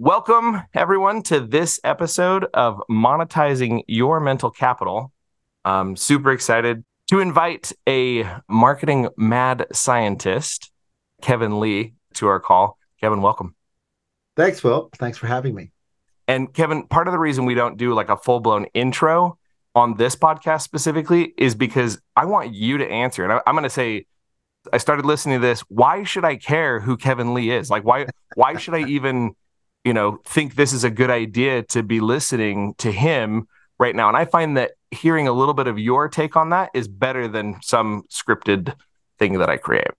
[0.00, 5.12] welcome everyone to this episode of Monetizing Your Mental Capital.
[5.62, 10.72] I'm super excited to invite a marketing mad scientist,
[11.20, 12.78] Kevin Lee, to our call.
[12.98, 13.54] Kevin, welcome.
[14.38, 14.88] Thanks, Will.
[14.96, 15.70] Thanks for having me.
[16.26, 19.36] And Kevin, part of the reason we don't do like a full blown intro
[19.74, 23.22] on this podcast specifically is because I want you to answer.
[23.22, 24.06] And I, I'm going to say,
[24.72, 25.60] I started listening to this.
[25.68, 27.68] Why should I care who Kevin Lee is?
[27.68, 28.06] Like, why?
[28.34, 29.34] Why should I even,
[29.84, 33.48] you know, think this is a good idea to be listening to him
[33.78, 34.08] right now?
[34.08, 37.28] And I find that hearing a little bit of your take on that is better
[37.28, 38.74] than some scripted
[39.18, 39.90] thing that I create.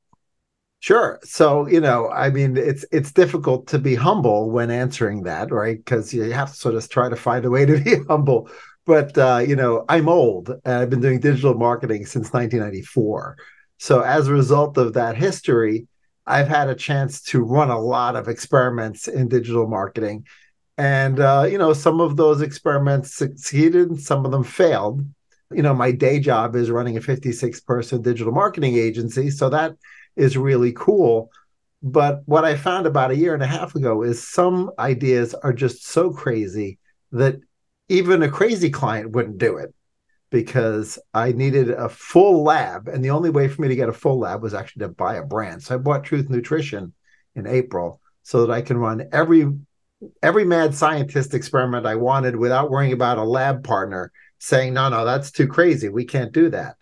[0.82, 1.20] Sure.
[1.24, 5.78] So, you know, I mean, it's it's difficult to be humble when answering that, right?
[5.78, 8.50] Because you have to sort of try to find a way to be humble.
[8.88, 13.38] But uh, you know, I'm old and I've been doing digital marketing since 1994.
[13.78, 15.88] So as a result of that history,
[16.32, 20.26] I've had a chance to run a lot of experiments in digital marketing.
[20.78, 25.06] And uh, you know, some of those experiments succeeded, some of them failed.
[25.52, 29.30] You know, my day job is running a 56 person digital marketing agency.
[29.30, 29.76] So that
[30.16, 31.30] is really cool.
[31.84, 35.52] But what I found about a year and a half ago is some ideas are
[35.52, 36.80] just so crazy
[37.12, 37.36] that
[37.90, 39.74] even a crazy client wouldn't do it
[40.32, 42.88] because I needed a full lab.
[42.88, 45.16] And the only way for me to get a full lab was actually to buy
[45.16, 45.62] a brand.
[45.62, 46.94] So I bought Truth Nutrition
[47.36, 49.48] in April so that I can run every
[50.24, 55.06] every mad scientist experiment I wanted without worrying about a lab partner saying, no, no,
[55.06, 55.90] that's too crazy.
[55.90, 56.76] We can't do that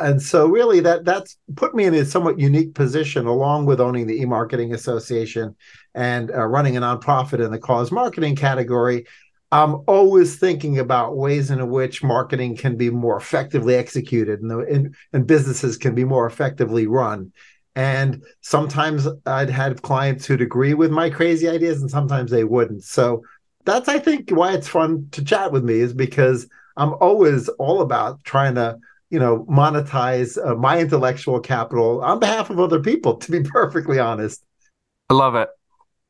[0.00, 4.06] and so really that that's put me in a somewhat unique position along with owning
[4.06, 5.54] the e-marketing association
[5.94, 9.06] and uh, running a nonprofit in the cause marketing category
[9.52, 14.58] i'm always thinking about ways in which marketing can be more effectively executed and, the,
[14.58, 17.32] and, and businesses can be more effectively run.
[17.76, 22.84] And sometimes i'd had clients who'd agree with my crazy ideas and sometimes they wouldn't.
[22.84, 23.22] So
[23.64, 27.82] that's i think why it's fun to chat with me is because i'm always all
[27.82, 28.78] about trying to
[29.10, 33.98] you know monetize uh, my intellectual capital on behalf of other people to be perfectly
[33.98, 34.42] honest.
[35.08, 35.48] I love it.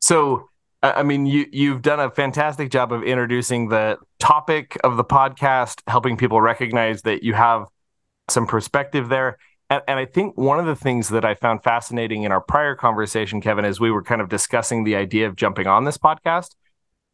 [0.00, 0.49] So
[0.82, 5.80] i mean you you've done a fantastic job of introducing the topic of the podcast
[5.86, 7.66] helping people recognize that you have
[8.28, 9.36] some perspective there
[9.68, 12.74] and, and i think one of the things that i found fascinating in our prior
[12.74, 16.54] conversation kevin as we were kind of discussing the idea of jumping on this podcast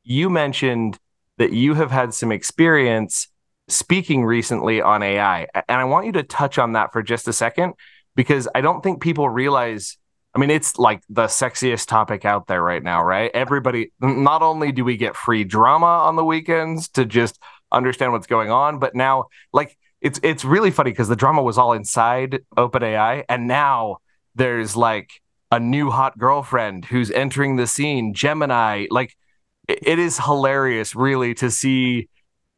[0.05, 0.99] you mentioned
[1.39, 3.29] that you have had some experience
[3.69, 5.49] speaking recently on AI.
[5.55, 7.75] And I want you to touch on that for just a second
[8.15, 9.99] because I don't think people realize.
[10.37, 13.31] I mean, it's like the sexiest topic out there right now, right?
[13.33, 17.39] Everybody, not only do we get free drama on the weekends to just
[17.73, 21.57] understand what's going on, but now, like, it's it's really funny because the drama was
[21.57, 23.97] all inside OpenAI, and now
[24.35, 25.09] there's like
[25.51, 28.89] a new hot girlfriend who's entering the scene, Gemini.
[28.91, 29.17] Like,
[29.67, 32.11] it is hilarious, really, to see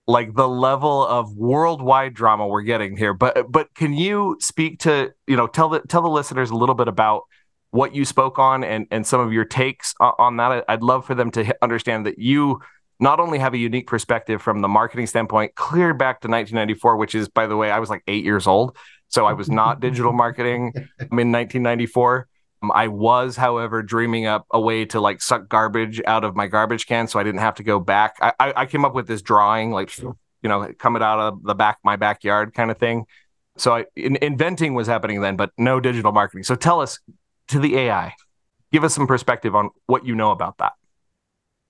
[0.08, 3.14] like the level of worldwide drama we're getting here.
[3.14, 6.74] But but can you speak to you know tell the tell the listeners a little
[6.74, 7.22] bit about
[7.70, 10.64] what you spoke on and and some of your takes on that?
[10.68, 12.60] I'd love for them to understand that you
[13.00, 17.14] not only have a unique perspective from the marketing standpoint, clear back to 1994, which
[17.14, 18.76] is by the way I was like eight years old,
[19.08, 22.28] so I was not digital marketing in 1994.
[22.60, 26.46] Um, I was, however, dreaming up a way to like suck garbage out of my
[26.48, 28.16] garbage can, so I didn't have to go back.
[28.20, 31.78] I, I came up with this drawing, like you know, coming out of the back
[31.84, 33.04] my backyard kind of thing.
[33.56, 36.44] So I, in, inventing was happening then, but no digital marketing.
[36.44, 36.98] So tell us
[37.48, 38.14] to the AI,
[38.72, 40.72] give us some perspective on what you know about that.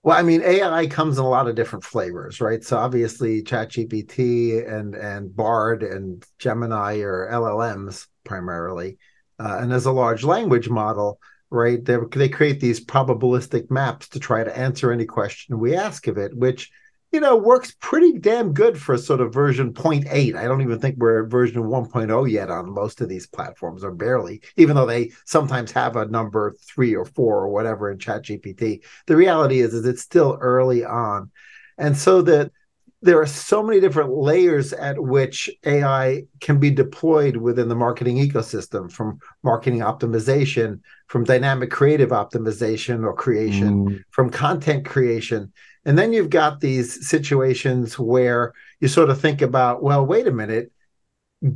[0.01, 2.63] Well, I mean, AI comes in a lot of different flavors, right?
[2.63, 8.97] So obviously, ChatGPT and and Bard and Gemini or LLMs primarily
[9.39, 11.19] uh, and as a large language model,
[11.49, 11.83] right?
[11.83, 16.17] They, they create these probabilistic maps to try to answer any question we ask of
[16.17, 16.71] it, which
[17.11, 20.95] you know works pretty damn good for sort of version 0.8 i don't even think
[20.97, 25.11] we're at version 1.0 yet on most of these platforms or barely even though they
[25.25, 29.73] sometimes have a number three or four or whatever in chat gpt the reality is
[29.73, 31.31] is it's still early on
[31.77, 32.51] and so that
[33.01, 38.17] there are so many different layers at which AI can be deployed within the marketing
[38.17, 44.03] ecosystem from marketing optimization, from dynamic creative optimization or creation, mm.
[44.09, 45.53] from content creation.
[45.89, 50.31] And then you've got these situations where you sort of think about, well, wait a
[50.31, 50.71] minute,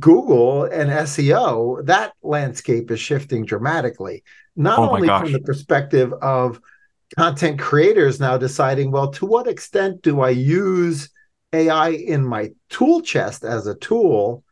[0.00, 4.24] Google and SEO, that landscape is shifting dramatically,
[4.56, 5.22] not oh only gosh.
[5.22, 6.60] from the perspective of
[7.16, 11.10] content creators now deciding, well, to what extent do I use
[11.52, 14.42] AI in my tool chest as a tool?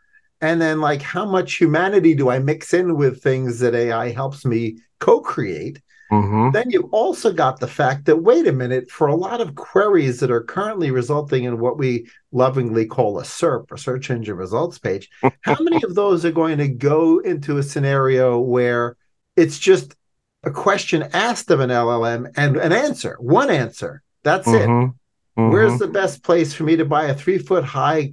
[0.40, 4.44] And then, like, how much humanity do I mix in with things that AI helps
[4.44, 5.82] me co create?
[6.12, 6.50] Mm-hmm.
[6.50, 10.20] Then you also got the fact that, wait a minute, for a lot of queries
[10.20, 14.78] that are currently resulting in what we lovingly call a SERP, a search engine results
[14.78, 15.08] page,
[15.40, 18.96] how many of those are going to go into a scenario where
[19.36, 19.94] it's just
[20.44, 24.02] a question asked of an LLM and an answer, one answer?
[24.22, 24.88] That's mm-hmm.
[24.88, 24.92] it.
[25.40, 25.50] Mm-hmm.
[25.50, 28.12] Where's the best place for me to buy a three foot high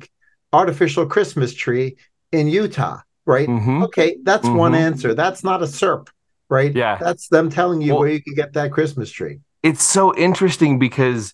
[0.53, 1.97] artificial Christmas tree
[2.31, 3.01] in Utah?
[3.25, 3.49] Right.
[3.49, 3.83] Mm-hmm.
[3.83, 4.83] Okay, that's one mm-hmm.
[4.83, 5.13] answer.
[5.13, 6.07] That's not a SERP
[6.49, 6.75] right?
[6.75, 6.97] Yeah.
[6.97, 9.39] That's them telling you well, where you can get that Christmas tree.
[9.63, 11.33] It's so interesting because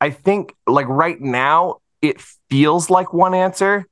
[0.00, 3.86] I think like right now it feels like one answer.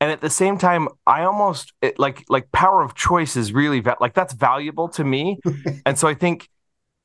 [0.00, 3.80] And at the same time, I almost it, like like power of choice is really
[3.80, 5.40] va- like that's valuable to me.
[5.86, 6.48] and so I think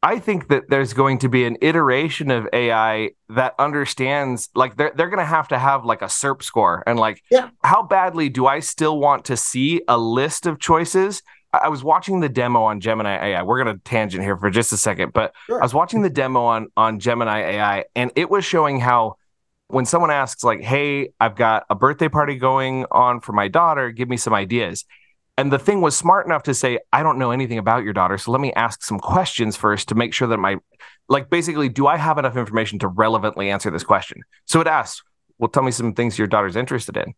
[0.03, 4.91] I think that there's going to be an iteration of AI that understands like they're
[4.95, 7.49] they're gonna have to have like a SERP score and like yeah.
[7.63, 11.23] how badly do I still want to see a list of choices
[11.53, 13.43] I was watching the demo on Gemini AI.
[13.43, 15.61] We're going to tangent here for just a second, but sure.
[15.61, 19.17] I was watching the demo on on Gemini AI, and it was showing how
[19.67, 23.91] when someone asks like, "Hey, I've got a birthday party going on for my daughter.
[23.91, 24.85] Give me some ideas."
[25.37, 28.17] And the thing was smart enough to say, "I don't know anything about your daughter,
[28.17, 30.57] so let me ask some questions first to make sure that my
[31.07, 35.03] like basically, do I have enough information to relevantly answer this question?" So it asks,
[35.37, 37.13] "Well, tell me some things your daughter's interested in."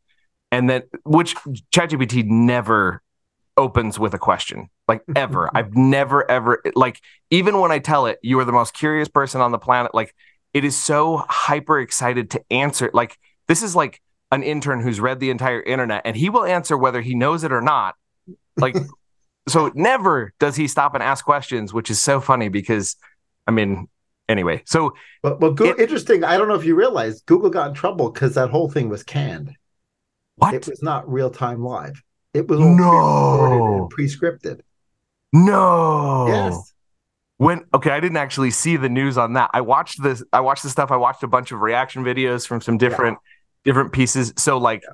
[0.52, 1.36] And then, which
[1.74, 3.02] ChatGPT never
[3.58, 4.70] opens with a question.
[4.88, 5.50] Like ever.
[5.56, 9.42] I've never ever like even when i tell it you are the most curious person
[9.42, 9.94] on the planet.
[9.94, 10.16] Like
[10.54, 12.90] it is so hyper excited to answer.
[12.94, 13.18] Like
[13.48, 17.02] this is like an intern who's read the entire internet and he will answer whether
[17.02, 17.96] he knows it or not.
[18.58, 18.76] Like
[19.48, 22.96] so never does he stop and ask questions which is so funny because
[23.46, 23.88] i mean
[24.28, 24.64] anyway.
[24.66, 26.24] So but it, interesting.
[26.24, 29.04] I don't know if you realize google got in trouble because that whole thing was
[29.04, 29.56] canned.
[30.38, 30.54] What?
[30.54, 32.04] it was not real time live
[32.36, 34.60] it was no pre-scripted.
[35.32, 36.28] No.
[36.28, 36.74] Yes.
[37.38, 39.50] When okay, I didn't actually see the news on that.
[39.54, 40.24] I watched this.
[40.32, 40.92] I watched the stuff.
[40.92, 43.72] I watched a bunch of reaction videos from some different yeah.
[43.72, 44.34] different pieces.
[44.38, 44.94] So like yeah.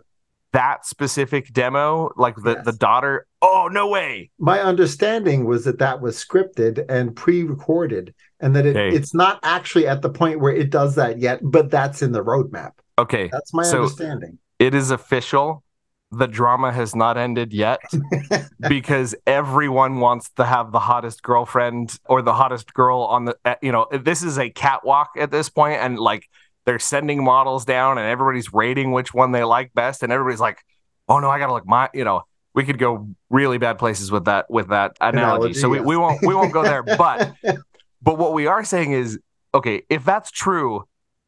[0.53, 2.65] that specific demo, like the yes.
[2.65, 3.27] the daughter.
[3.43, 4.31] Oh no way!
[4.39, 8.95] My understanding was that that was scripted and pre-recorded, and that it, okay.
[8.95, 11.39] it's not actually at the point where it does that yet.
[11.43, 12.71] But that's in the roadmap.
[12.97, 14.39] Okay, that's my so understanding.
[14.57, 15.63] It is official
[16.11, 17.79] the drama has not ended yet
[18.67, 23.55] because everyone wants to have the hottest girlfriend or the hottest girl on the eh,
[23.61, 26.27] you know this is a catwalk at this point and like
[26.65, 30.59] they're sending models down and everybody's rating which one they like best and everybody's like
[31.07, 32.21] oh no i gotta look my you know
[32.53, 35.95] we could go really bad places with that with that analogy, analogy so we, we
[35.95, 36.83] won't we won't go there.
[36.83, 37.31] but
[38.01, 39.17] but what we are saying is
[39.53, 40.83] okay if that's true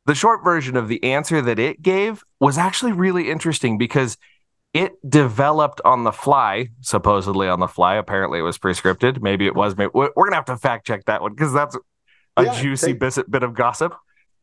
[0.06, 4.18] the short version of the answer that it gave was actually really interesting because
[4.74, 7.96] it developed on the fly, supposedly on the fly.
[7.96, 9.22] Apparently, it was prescripted.
[9.22, 9.78] Maybe it was.
[9.78, 11.78] Maybe, we're gonna have to fact check that one because that's
[12.38, 13.94] a yeah, juicy bit, bit of gossip.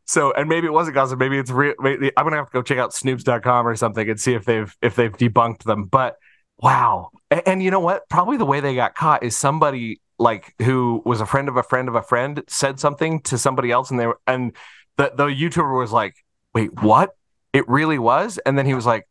[0.07, 1.19] So, and maybe it wasn't gossip.
[1.19, 1.75] Maybe it's real.
[1.81, 4.75] Maybe, I'm gonna have to go check out Snopes.com or something and see if they've
[4.81, 5.87] if they've debunked them.
[5.87, 6.17] But
[6.59, 8.09] wow, and, and you know what?
[8.09, 11.63] Probably the way they got caught is somebody like who was a friend of a
[11.65, 14.57] friend of a friend said something to somebody else, and they were and
[14.97, 16.15] the the YouTuber was like,
[16.55, 17.17] "Wait, what?
[17.53, 19.09] It really was?" And then he was like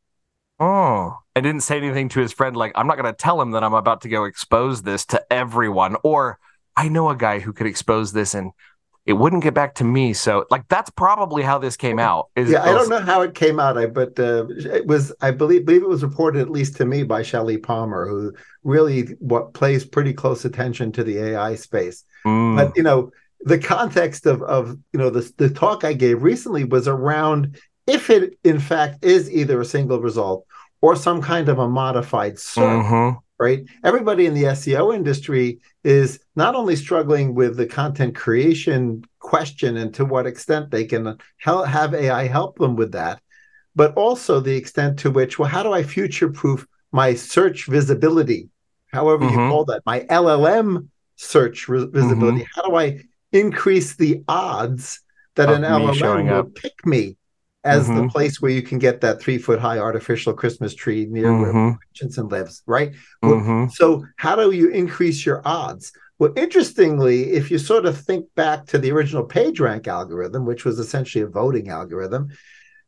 [0.60, 3.52] Oh, and didn't say anything to his friend like, I'm not going to tell him
[3.52, 5.96] that I'm about to go expose this to everyone.
[6.04, 6.40] Or
[6.76, 8.52] I know a guy who could expose this and
[9.06, 10.14] it wouldn't get back to me.
[10.14, 12.30] So, like, that's probably how this came out.
[12.36, 15.32] Is yeah, I don't know how it came out, I, but uh, it was, I
[15.32, 19.54] believe, believe it was reported at least to me by Shelly Palmer, who really what
[19.54, 22.04] plays pretty close attention to the AI space.
[22.25, 22.58] Mm.
[22.58, 23.12] But you know,
[23.42, 28.10] the context of of you know the the talk I gave recently was around if
[28.10, 30.46] it in fact is either a single result
[30.81, 33.17] or some kind of a modified SERP, mm-hmm.
[33.39, 33.65] right?
[33.83, 39.93] Everybody in the SEO industry is not only struggling with the content creation question and
[39.95, 43.21] to what extent they can help, have AI help them with that,
[43.75, 48.50] but also the extent to which, well, how do I future proof my search visibility,
[48.91, 49.39] however mm-hmm.
[49.39, 52.39] you call that, my LLM search re- visibility?
[52.39, 52.62] Mm-hmm.
[52.62, 55.01] How do I increase the odds
[55.36, 56.55] that of an LLM will up.
[56.55, 57.15] pick me
[57.70, 58.02] as mm-hmm.
[58.02, 61.42] the place where you can get that three foot high artificial Christmas tree near mm-hmm.
[61.42, 62.94] where Hutchinson lives, right?
[63.24, 63.70] Mm-hmm.
[63.70, 65.92] So, how do you increase your odds?
[66.18, 70.80] Well, interestingly, if you sort of think back to the original PageRank algorithm, which was
[70.80, 72.30] essentially a voting algorithm,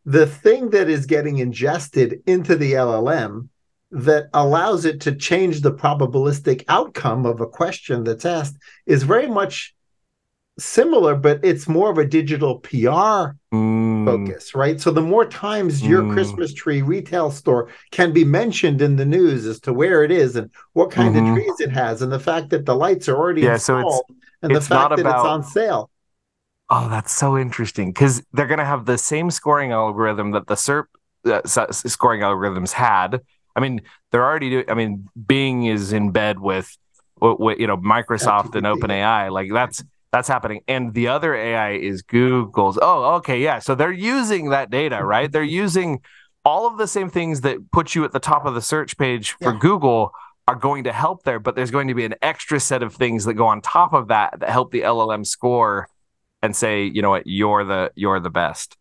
[0.06, 3.48] the thing that is getting ingested into the LLM
[3.92, 9.28] that allows it to change the probabilistic outcome of a question that's asked is very
[9.28, 9.76] much
[10.60, 14.06] similar, but it's more of a digital PR mm.
[14.06, 14.80] focus, right?
[14.80, 16.14] So the more times your mm.
[16.14, 20.36] Christmas tree retail store can be mentioned in the news as to where it is
[20.36, 21.28] and what kind mm-hmm.
[21.28, 24.16] of trees it has, and the fact that the lights are already yeah, installed, so
[24.42, 25.90] and it's the fact that about, it's on sale.
[26.70, 30.56] Oh, that's so interesting because they're going to have the same scoring algorithm that the
[30.56, 30.86] SERP
[31.26, 33.20] uh, scoring algorithms had.
[33.56, 33.82] I mean,
[34.12, 34.66] they're already doing.
[34.70, 36.76] I mean, Bing is in bed with,
[37.20, 39.32] with you know Microsoft and OpenAI.
[39.32, 40.62] Like that's that's happening.
[40.68, 42.78] And the other AI is Google's.
[42.82, 43.60] Oh, okay, yeah.
[43.60, 45.06] So they're using that data, mm-hmm.
[45.06, 45.32] right?
[45.32, 46.02] They're using
[46.44, 49.34] all of the same things that put you at the top of the search page
[49.34, 49.60] for yeah.
[49.60, 50.12] Google
[50.48, 53.26] are going to help there, but there's going to be an extra set of things
[53.26, 55.88] that go on top of that that help the LLM score
[56.42, 58.76] and say, you know what, you're the you're the best.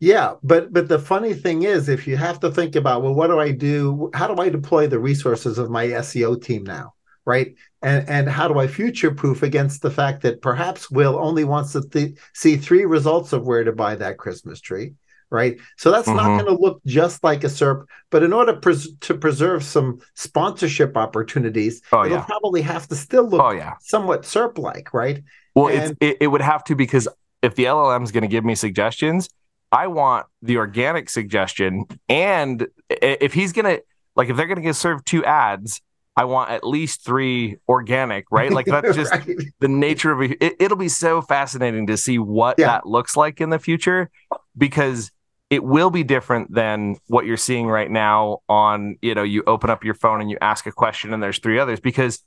[0.00, 3.28] Yeah, but but the funny thing is, if you have to think about, well, what
[3.28, 4.10] do I do?
[4.14, 6.94] How do I deploy the resources of my SEO team now?
[7.24, 11.44] Right, and and how do I future proof against the fact that perhaps Will only
[11.44, 14.94] wants to th- see three results of where to buy that Christmas tree,
[15.30, 15.56] right?
[15.76, 16.16] So that's mm-hmm.
[16.16, 20.00] not going to look just like a SERP, but in order pres- to preserve some
[20.14, 22.24] sponsorship opportunities, oh, it'll yeah.
[22.24, 23.74] probably have to still look oh, yeah.
[23.80, 25.22] somewhat SERP like, right?
[25.54, 27.08] Well, and, it, it would have to because
[27.40, 29.28] if the LLM is going to give me suggestions,
[29.72, 31.86] I want the organic suggestion.
[32.08, 33.82] And if he's going to,
[34.14, 35.80] like, if they're going to get served two ads,
[36.16, 38.52] I want at least three organic, right?
[38.52, 39.26] Like that's just right.
[39.60, 40.56] the nature of it.
[40.60, 42.66] It'll be so fascinating to see what yeah.
[42.66, 44.10] that looks like in the future
[44.56, 45.10] because
[45.52, 49.68] it will be different than what you're seeing right now on you know you open
[49.68, 52.24] up your phone and you ask a question and there's three others because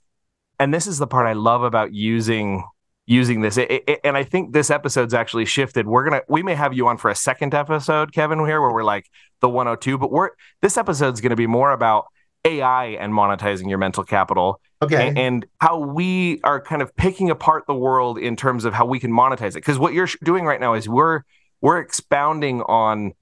[0.59, 2.63] and this is the part i love about using
[3.07, 6.53] using this it, it, and i think this episode's actually shifted we're gonna we may
[6.53, 9.09] have you on for a second episode kevin here where we're like
[9.41, 10.29] the 102 but we're
[10.61, 12.05] this episode's gonna be more about
[12.45, 17.29] ai and monetizing your mental capital okay and, and how we are kind of picking
[17.29, 20.45] apart the world in terms of how we can monetize it because what you're doing
[20.45, 21.21] right now is we're
[21.61, 23.13] we're expounding on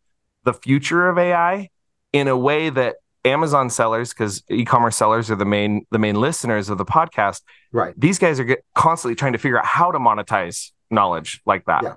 [0.44, 1.70] the future of AI
[2.12, 6.70] in a way that Amazon sellers, because e-commerce sellers are the main the main listeners
[6.70, 7.42] of the podcast.
[7.72, 7.94] Right.
[7.98, 11.84] These guys are get, constantly trying to figure out how to monetize knowledge like that.
[11.84, 11.96] Yeah.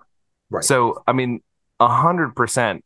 [0.51, 0.65] Right.
[0.65, 1.43] So I mean,
[1.81, 2.85] a hundred percent,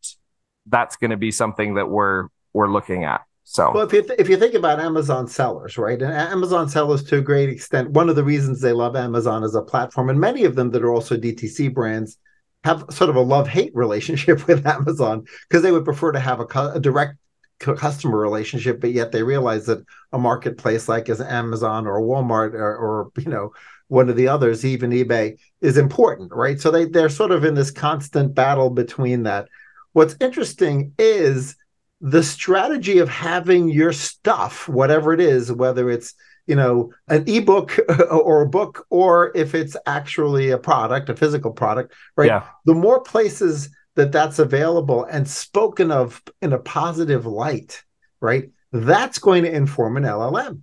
[0.66, 3.22] that's going to be something that we're we're looking at.
[3.52, 7.02] So, well, if you th- if you think about Amazon sellers, right, and Amazon sellers
[7.02, 10.20] to a great extent, one of the reasons they love Amazon as a platform, and
[10.20, 12.16] many of them that are also DTC brands,
[12.62, 16.38] have sort of a love hate relationship with Amazon because they would prefer to have
[16.38, 17.16] a, a direct
[17.58, 22.76] customer relationship, but yet they realize that a marketplace like as Amazon or Walmart or,
[22.76, 23.50] or you know
[23.88, 26.60] one of the others, even eBay, is important, right?
[26.60, 29.48] So they they're sort of in this constant battle between that.
[29.92, 31.56] What's interesting is
[32.00, 36.14] the strategy of having your stuff, whatever it is, whether it's
[36.46, 37.78] you know an ebook
[38.10, 42.26] or a book or if it's actually a product a physical product right?
[42.26, 42.44] Yeah.
[42.64, 47.84] the more places that that's available and spoken of in a positive light
[48.20, 50.62] right that's going to inform an llm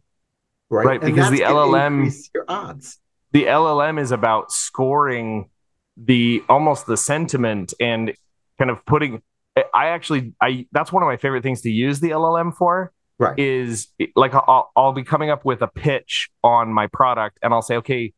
[0.69, 0.85] right?
[0.85, 2.99] Right and because the llm your odds.
[3.31, 5.49] The llm is about scoring
[5.95, 8.13] the almost the sentiment and
[8.57, 9.21] kind of putting
[9.73, 13.37] i actually i that's one of my favorite things to use the llm for right.
[13.37, 17.61] is like I'll, I'll be coming up with a pitch on my product and I'll
[17.61, 18.13] say, okay,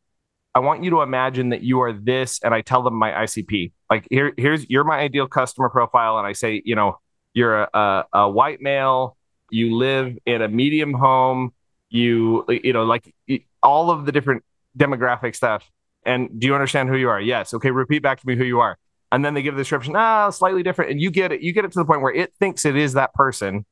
[0.54, 3.72] I want you to imagine that you are this, and I tell them my ICP.
[3.88, 6.98] Like here, here's you're my ideal customer profile, and I say, you know,
[7.34, 9.16] you're a, a, a white male,
[9.50, 11.52] you live in a medium home,
[11.88, 13.14] you you know, like
[13.62, 14.42] all of the different
[14.76, 15.70] demographic stuff.
[16.04, 17.20] And do you understand who you are?
[17.20, 17.54] Yes.
[17.54, 18.76] Okay, repeat back to me who you are.
[19.12, 21.40] And then they give the description, ah, slightly different, and you get it.
[21.40, 23.66] You get it to the point where it thinks it is that person,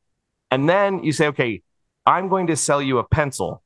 [0.51, 1.63] and then you say, okay,
[2.07, 3.63] I'm going to sell you a pencil.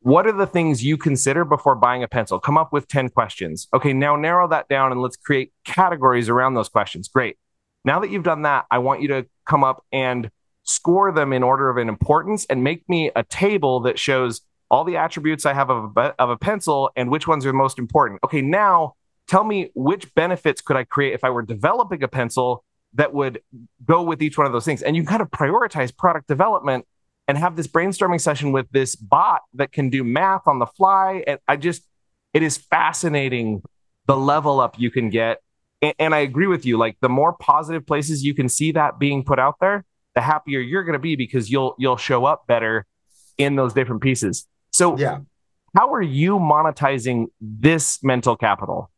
[0.00, 2.38] What are the things you consider before buying a pencil?
[2.38, 3.68] Come up with 10 questions.
[3.74, 7.08] Okay, now narrow that down and let's create categories around those questions.
[7.08, 7.36] Great.
[7.84, 10.30] Now that you've done that, I want you to come up and
[10.62, 14.84] score them in order of an importance and make me a table that shows all
[14.84, 18.20] the attributes I have of a, of a pencil and which ones are most important.
[18.24, 18.94] Okay, now
[19.28, 22.64] tell me which benefits could I create if I were developing a pencil
[22.94, 23.40] that would
[23.84, 24.82] go with each one of those things.
[24.82, 26.86] And you kind of prioritize product development
[27.26, 31.24] and have this brainstorming session with this bot that can do math on the fly.
[31.26, 31.82] And I just,
[32.32, 33.62] it is fascinating
[34.06, 35.38] the level up you can get.
[35.82, 36.76] And, and I agree with you.
[36.76, 40.60] Like the more positive places you can see that being put out there, the happier
[40.60, 42.86] you're going to be because you'll you'll show up better
[43.36, 44.46] in those different pieces.
[44.70, 45.18] So yeah,
[45.76, 48.90] how are you monetizing this mental capital?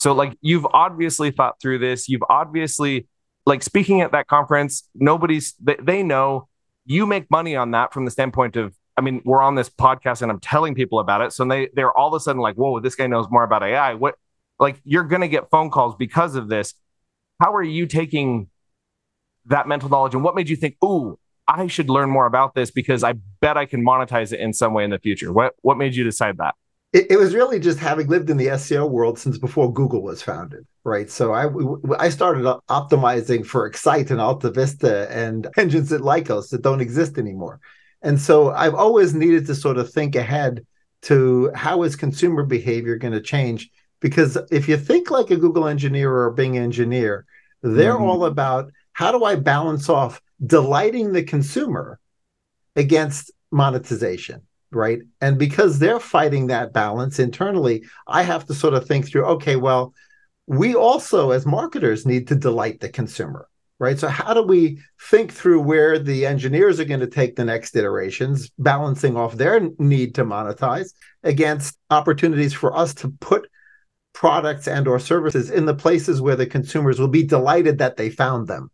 [0.00, 2.08] So like you've obviously thought through this.
[2.08, 3.06] You've obviously
[3.46, 6.48] like speaking at that conference, nobody's they, they know
[6.86, 10.20] you make money on that from the standpoint of I mean, we're on this podcast
[10.20, 11.32] and I'm telling people about it.
[11.32, 13.94] So they they're all of a sudden like, whoa, this guy knows more about AI.
[13.94, 14.16] What
[14.58, 16.74] like you're gonna get phone calls because of this.
[17.38, 18.48] How are you taking
[19.46, 22.70] that mental knowledge and what made you think, ooh, I should learn more about this
[22.70, 25.32] because I bet I can monetize it in some way in the future?
[25.32, 26.54] What what made you decide that?
[26.92, 30.22] It, it, was really just having lived in the SEO world since before Google was
[30.22, 31.10] founded, right?
[31.10, 31.46] So I
[31.98, 37.18] I started optimizing for Excite and Alta Vista and engines at Lycos that don't exist
[37.18, 37.60] anymore,
[38.02, 40.66] and so I've always needed to sort of think ahead
[41.02, 43.70] to how is consumer behavior going to change
[44.00, 47.26] because if you think like a Google engineer or a Bing engineer,
[47.62, 48.04] they're mm-hmm.
[48.04, 52.00] all about how do I balance off delighting the consumer
[52.76, 55.00] against monetization right?
[55.20, 59.56] And because they're fighting that balance internally, I have to sort of think through okay,
[59.56, 59.94] well,
[60.46, 63.48] we also as marketers need to delight the consumer,
[63.78, 63.98] right?
[63.98, 67.76] So, how do we think through where the engineers are going to take the next
[67.76, 73.48] iterations, balancing off their need to monetize against opportunities for us to put
[74.12, 78.10] products and or services in the places where the consumers will be delighted that they
[78.10, 78.70] found them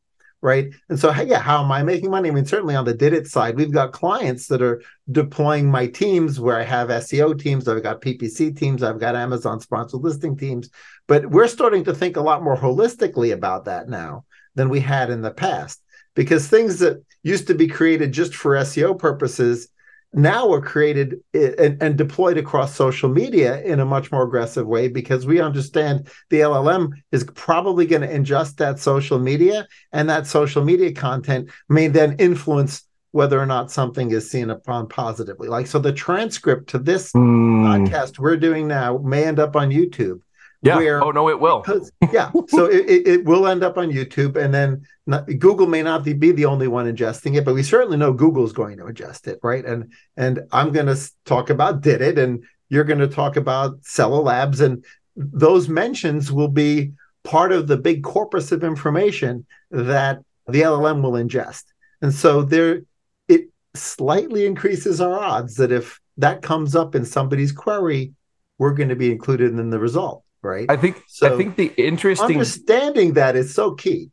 [0.47, 0.73] right?
[0.88, 2.29] And so, yeah, how am I making money?
[2.29, 6.38] I mean, certainly on the Didit side, we've got clients that are deploying my teams
[6.38, 10.71] where I have SEO teams, I've got PPC teams, I've got Amazon sponsored listing teams,
[11.09, 14.25] but we're starting to think a lot more holistically about that now
[14.55, 15.83] than we had in the past
[16.15, 19.69] because things that used to be created just for SEO purposes
[20.13, 24.89] now are created and, and, deployed across social media in a much more aggressive way
[24.89, 30.27] because we understand the LLM is probably going to ingest that social media and that
[30.27, 35.49] social media content may then influence whether or not something is seen upon positively.
[35.49, 37.63] Like, so the transcript to this mm.
[37.65, 40.21] podcast we're doing now may end up on YouTube.
[40.63, 40.77] Yeah.
[40.77, 41.61] Where, oh no, it will.
[41.61, 42.31] Because, yeah.
[42.49, 46.33] so it, it will end up on YouTube, and then not, Google may not be
[46.33, 49.65] the only one ingesting it, but we certainly know Google's going to ingest it, right?
[49.65, 54.17] And and I'm going to talk about Didit, and you're going to talk about Cella
[54.17, 54.85] Labs, and
[55.15, 56.93] those mentions will be
[57.25, 61.65] part of the big corpus of information that the LLM will ingest.
[62.03, 62.83] And so there,
[63.29, 68.13] it slightly increases our odds that if that comes up in somebody's query,
[68.59, 70.66] we're going to be included in the result right?
[70.69, 74.11] I think so I think the interesting understanding that is so key.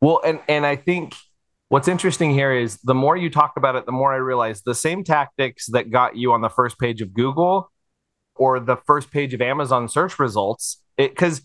[0.00, 1.14] Well, and and I think
[1.68, 4.74] what's interesting here is the more you talk about it, the more I realize the
[4.74, 7.70] same tactics that got you on the first page of Google
[8.36, 10.82] or the first page of Amazon search results.
[10.96, 11.42] Because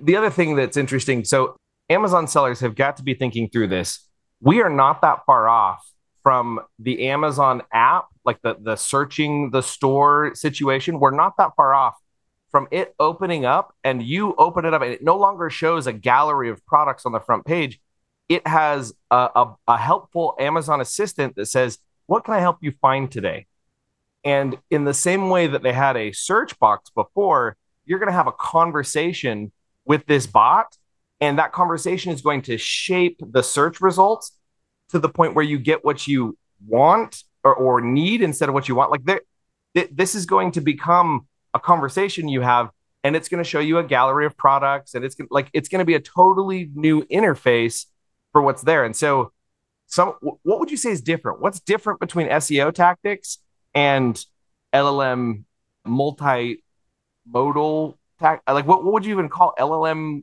[0.00, 1.56] the other thing that's interesting, so
[1.90, 4.08] Amazon sellers have got to be thinking through this.
[4.40, 5.86] We are not that far off
[6.22, 10.98] from the Amazon app, like the the searching the store situation.
[10.98, 11.94] We're not that far off
[12.52, 15.92] from it opening up and you open it up and it no longer shows a
[15.92, 17.80] gallery of products on the front page.
[18.28, 22.70] It has a, a, a helpful Amazon assistant that says, What can I help you
[22.70, 23.46] find today?
[24.22, 28.12] And in the same way that they had a search box before, you're going to
[28.12, 29.50] have a conversation
[29.84, 30.76] with this bot.
[31.20, 34.32] And that conversation is going to shape the search results
[34.90, 36.36] to the point where you get what you
[36.66, 38.90] want or, or need instead of what you want.
[38.90, 39.20] Like, there,
[39.90, 42.70] this is going to become a conversation you have
[43.04, 45.68] and it's going to show you a gallery of products and it's gonna, like it's
[45.68, 47.86] going to be a totally new interface
[48.32, 48.84] for what's there.
[48.84, 49.32] And so
[49.86, 51.40] some what would you say is different?
[51.40, 53.38] What's different between seo tactics
[53.74, 54.24] and
[54.72, 55.44] llm
[55.86, 56.56] multimodal
[58.18, 60.22] tac like what, what would you even call llm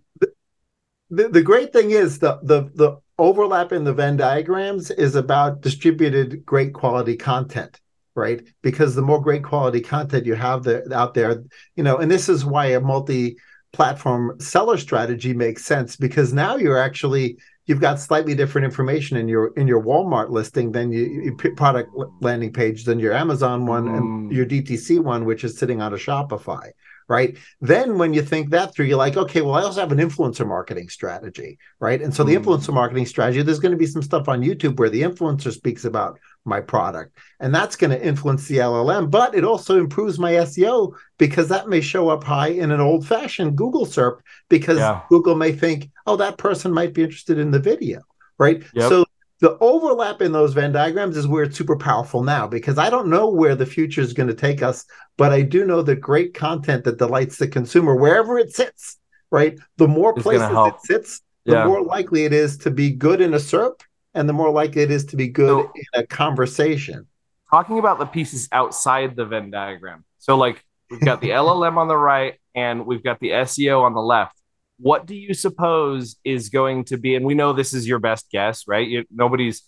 [1.09, 5.61] the, the great thing is the the the overlap in the venn diagrams is about
[5.61, 7.79] distributed great quality content
[8.19, 8.41] right?
[8.61, 11.43] Because the more great quality content you have there, out there,
[11.75, 13.37] you know, and this is why a multi
[13.71, 19.27] platform seller strategy makes sense because now you're actually you've got slightly different information in
[19.27, 23.85] your in your Walmart listing than you, your product landing page than your Amazon one
[23.85, 23.97] mm.
[23.97, 26.71] and your DTC one which is sitting on a Shopify
[27.09, 27.37] right?
[27.59, 30.47] Then when you think that through, you're like, okay, well, I also have an influencer
[30.47, 32.01] marketing strategy, right?
[32.01, 32.43] And so the mm.
[32.43, 35.85] influencer marketing strategy, there's going to be some stuff on YouTube where the influencer speaks
[35.85, 40.33] about my product, and that's going to influence the LLM, but it also improves my
[40.33, 45.01] SEO because that may show up high in an old fashioned Google SERP because yeah.
[45.09, 48.01] Google may think, oh, that person might be interested in the video,
[48.37, 48.63] right?
[48.73, 48.89] Yep.
[48.89, 49.05] So
[49.39, 53.09] the overlap in those Venn diagrams is where it's super powerful now because I don't
[53.09, 54.85] know where the future is going to take us,
[55.17, 58.97] but I do know that great content that delights the consumer wherever it sits,
[59.31, 59.57] right?
[59.77, 61.65] The more it's places it sits, the yeah.
[61.65, 63.79] more likely it is to be good in a SERP
[64.13, 67.07] and the more likely it is to be good so, in a conversation.
[67.49, 70.03] Talking about the pieces outside the Venn diagram.
[70.17, 73.93] So, like, we've got the LLM on the right and we've got the SEO on
[73.93, 74.38] the left
[74.79, 77.15] what do you suppose is going to be?
[77.15, 78.87] And we know this is your best guess, right?
[78.87, 79.63] You, nobody's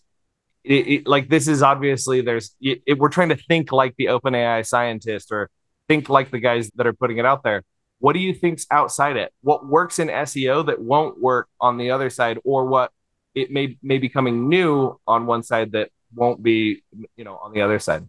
[0.64, 4.66] it, it, like this is obviously there's it, we're trying to think like the OpenAI
[4.66, 5.50] scientist or
[5.88, 7.64] think like the guys that are putting it out there.
[8.00, 9.34] What do you think's outside it?
[9.42, 12.92] What works in SEO that won't work on the other side, or what
[13.36, 16.84] it may may be coming new on one side that won't be,
[17.16, 18.08] you know, on the other side?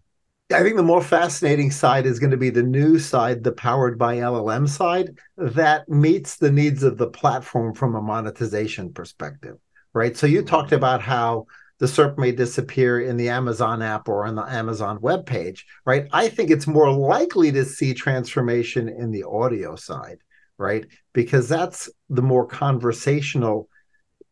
[0.52, 3.98] I think the more fascinating side is going to be the new side, the powered
[3.98, 9.56] by LLM side, that meets the needs of the platform from a monetization perspective,
[9.92, 10.16] right?
[10.16, 10.48] So you mm-hmm.
[10.48, 11.46] talked about how
[11.78, 16.06] the SERP may disappear in the Amazon app or on the Amazon web page, right?
[16.12, 20.18] I think it's more likely to see transformation in the audio side,
[20.58, 20.86] right?
[21.12, 23.68] Because that's the more conversational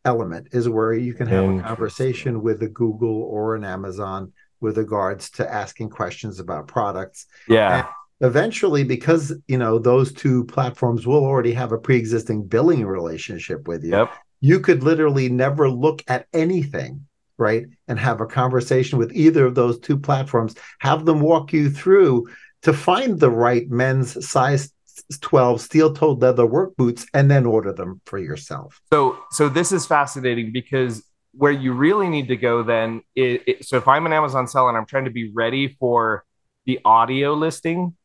[0.05, 4.79] element is where you can have a conversation with a Google or an Amazon with
[4.79, 7.27] regards to asking questions about products.
[7.49, 7.79] Yeah.
[7.79, 7.87] And
[8.21, 13.85] eventually, because you know those two platforms will already have a pre-existing billing relationship with
[13.85, 14.13] you, yep.
[14.41, 17.07] you could literally never look at anything,
[17.39, 17.67] right?
[17.89, 22.29] And have a conversation with either of those two platforms, have them walk you through
[22.63, 24.73] to find the right men's size
[25.21, 28.81] 12 steel-toed leather work boots and then order them for yourself.
[28.93, 33.65] So so this is fascinating because where you really need to go then is, it,
[33.65, 36.25] so if I'm an Amazon seller and I'm trying to be ready for
[36.67, 37.97] the audio listing,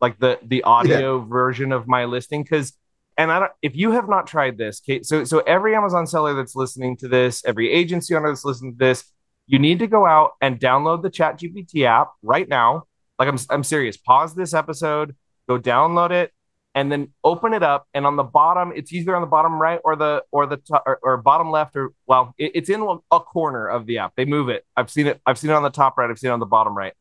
[0.00, 1.26] like the the audio yeah.
[1.28, 2.72] version of my listing cuz
[3.16, 6.34] and I don't, if you have not tried this, Kate, so so every Amazon seller
[6.34, 9.04] that's listening to this, every agency owner that's listening to this,
[9.46, 12.84] you need to go out and download the Chat GPT app right now.
[13.18, 13.96] Like I'm I'm serious.
[13.96, 15.16] Pause this episode,
[15.48, 16.32] go download it,
[16.78, 19.80] and then open it up and on the bottom it's either on the bottom right
[19.82, 23.20] or the or the top or, or bottom left or well it, it's in a
[23.20, 24.12] corner of the app.
[24.16, 24.64] They move it.
[24.76, 26.46] I've seen it i've seen it on the top right i've seen it on the
[26.46, 26.92] bottom right.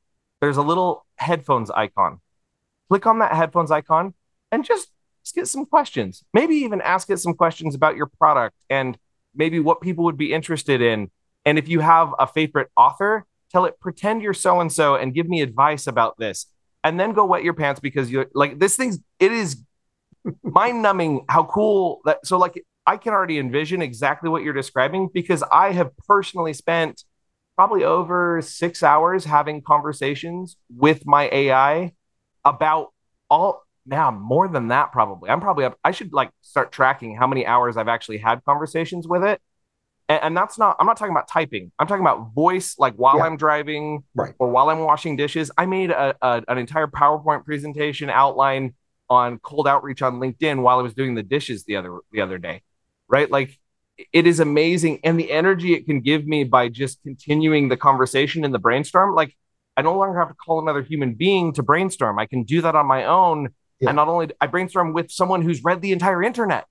[0.42, 2.22] There's a little headphones icon.
[2.90, 4.16] Click on that headphones icon
[4.52, 4.90] and just,
[5.24, 6.24] just get some questions.
[6.34, 8.98] Maybe even ask it some questions about your product and
[9.36, 11.12] maybe what people would be interested in.
[11.46, 15.14] And if you have a favorite author tell it pretend you're so and so and
[15.14, 16.48] give me advice about this.
[16.84, 19.64] And then go wet your pants because you're like this thing's it is
[20.44, 22.26] mind numbing how cool that.
[22.26, 27.04] So, like, I can already envision exactly what you're describing because I have personally spent
[27.56, 31.94] probably over six hours having conversations with my AI
[32.46, 32.94] about
[33.30, 37.26] all now more than that probably i'm probably up i should like start tracking how
[37.26, 39.42] many hours i've actually had conversations with it
[40.10, 43.18] and, and that's not i'm not talking about typing i'm talking about voice like while
[43.18, 43.24] yeah.
[43.24, 44.34] i'm driving right.
[44.40, 48.74] or while i'm washing dishes i made a, a, an entire powerpoint presentation outline
[49.10, 52.38] on cold outreach on LinkedIn while I was doing the dishes the other the other
[52.38, 52.62] day.
[53.08, 53.30] Right?
[53.30, 53.58] Like
[54.14, 58.46] it is amazing and the energy it can give me by just continuing the conversation
[58.46, 59.36] in the brainstorm like
[59.78, 62.18] I no longer have to call another human being to brainstorm.
[62.18, 63.50] I can do that on my own.
[63.80, 63.90] Yeah.
[63.90, 66.66] And not only I brainstorm with someone who's read the entire internet.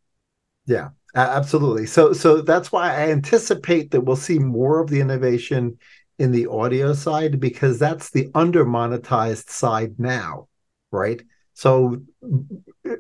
[0.67, 1.87] Yeah, absolutely.
[1.87, 5.79] So so that's why I anticipate that we'll see more of the innovation
[6.19, 10.49] in the audio side because that's the under monetized side now,
[10.91, 11.23] right?
[11.57, 12.03] So,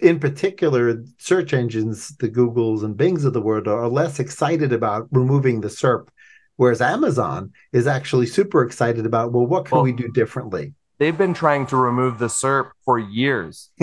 [0.00, 5.08] in particular, search engines, the Googles and Bings of the world, are less excited about
[5.10, 6.08] removing the SERP,
[6.56, 10.72] whereas Amazon is actually super excited about, well, what can well, we do differently?
[10.96, 13.68] They've been trying to remove the SERP for years.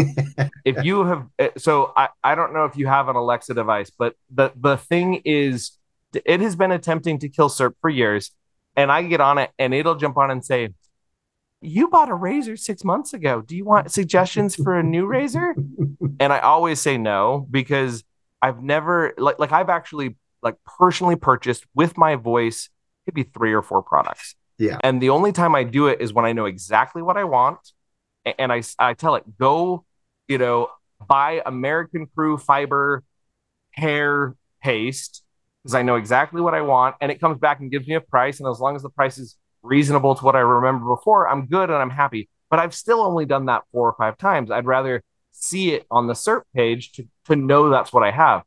[0.66, 3.92] if you have, eh, so I, I don't know if you have an Alexa device,
[3.92, 5.78] but the, the thing is,
[6.26, 8.32] it has been attempting to kill SERP for years.
[8.76, 10.70] And I get on it and it'll jump on and say,
[11.64, 13.42] you bought a razor six months ago.
[13.42, 15.56] Do you want suggestions for a new razor?
[16.20, 18.04] And I always say no because
[18.42, 22.70] I've never like like I've actually like personally purchased with my voice
[23.08, 24.36] maybe three or four products.
[24.58, 24.78] Yeah.
[24.84, 27.60] And the only time I do it is when I know exactly what I want,
[28.38, 29.86] and I I tell it go,
[30.28, 30.70] you know,
[31.06, 33.04] buy American Crew fiber
[33.72, 35.24] hair paste
[35.64, 38.02] because I know exactly what I want, and it comes back and gives me a
[38.02, 41.48] price, and as long as the price is reasonable to what I remember before, I'm
[41.48, 42.30] good and I'm happy.
[42.50, 44.52] But I've still only done that four or five times.
[44.52, 48.44] I'd rather see it on the SERP page to, to know that's what I have.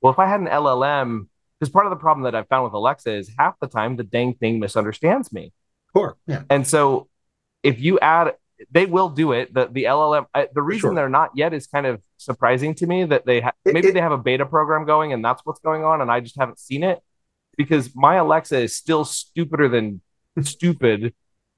[0.00, 1.26] Well, if I had an LLM,
[1.60, 4.04] because part of the problem that I've found with Alexa is half the time the
[4.04, 5.52] dang thing misunderstands me.
[5.94, 6.16] Sure.
[6.26, 6.42] Yeah.
[6.48, 7.08] And so
[7.62, 8.34] if you add,
[8.70, 9.52] they will do it.
[9.52, 10.94] The the LLM, uh, the reason sure.
[10.94, 14.00] they're not yet is kind of surprising to me that they ha- maybe it, they
[14.00, 16.82] have a beta program going and that's what's going on, and I just haven't seen
[16.82, 17.00] it
[17.56, 20.00] because my Alexa is still stupider than
[20.42, 21.14] stupid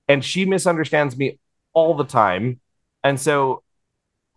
[0.08, 1.38] and she misunderstands me
[1.72, 2.60] all the time.
[3.02, 3.62] And so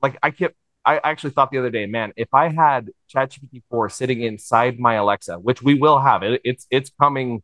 [0.02, 3.89] like I kept I actually thought the other day, man, if I had ChatGPT 4
[3.89, 7.43] sitting inside my Alexa, which we will have it, it's it's coming,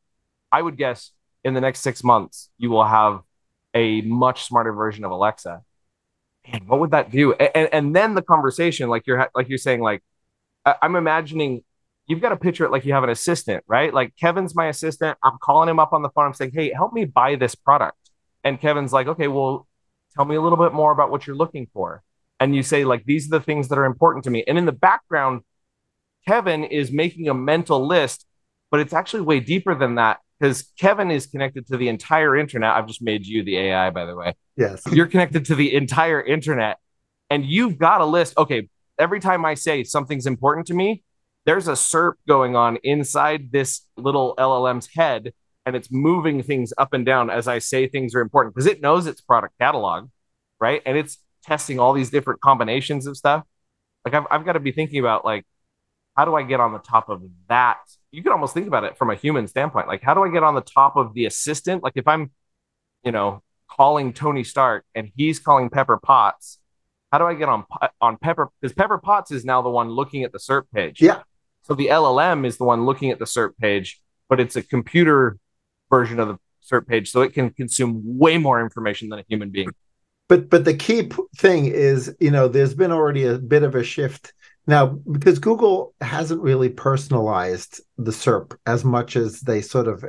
[0.51, 1.11] I would guess
[1.43, 3.21] in the next six months, you will have
[3.73, 5.61] a much smarter version of Alexa.
[6.45, 7.33] And what would that do?
[7.33, 10.03] And, and then the conversation, like you're like you're saying, like
[10.65, 11.63] I'm imagining
[12.07, 13.93] you've got to picture it like you have an assistant, right?
[13.93, 15.17] Like Kevin's my assistant.
[15.23, 16.25] I'm calling him up on the phone.
[16.25, 17.97] I'm saying, hey, help me buy this product.
[18.43, 19.67] And Kevin's like, okay, well,
[20.15, 22.03] tell me a little bit more about what you're looking for.
[22.39, 24.43] And you say, like, these are the things that are important to me.
[24.47, 25.41] And in the background,
[26.27, 28.25] Kevin is making a mental list,
[28.69, 32.71] but it's actually way deeper than that because Kevin is connected to the entire internet.
[32.71, 34.35] I've just made you the AI, by the way.
[34.57, 34.83] Yes.
[34.91, 36.79] You're connected to the entire internet
[37.29, 38.37] and you've got a list.
[38.37, 41.01] Okay, every time I say something's important to me,
[41.45, 45.33] there's a SERP going on inside this little LLM's head
[45.65, 48.81] and it's moving things up and down as I say things are important because it
[48.81, 50.09] knows its product catalog,
[50.59, 50.81] right?
[50.85, 53.43] And it's testing all these different combinations of stuff.
[54.05, 55.45] Like I've, I've got to be thinking about like,
[56.15, 57.79] how do I get on the top of that?
[58.11, 59.87] You can almost think about it from a human standpoint.
[59.87, 61.83] Like, how do I get on the top of the assistant?
[61.83, 62.31] Like if I'm,
[63.03, 66.59] you know, calling Tony Stark and he's calling Pepper Potts,
[67.11, 67.65] how do I get on
[68.01, 68.49] on Pepper?
[68.59, 71.01] Because Pepper Potts is now the one looking at the SERP page.
[71.01, 71.21] Yeah.
[71.63, 75.37] So the LLM is the one looking at the SERP page, but it's a computer
[75.89, 76.37] version of the
[76.69, 79.69] SERP page, so it can consume way more information than a human being.
[80.29, 83.75] But but the key p- thing is, you know, there's been already a bit of
[83.75, 84.33] a shift
[84.67, 90.05] now because Google hasn't really personalized the SERP as much as they sort of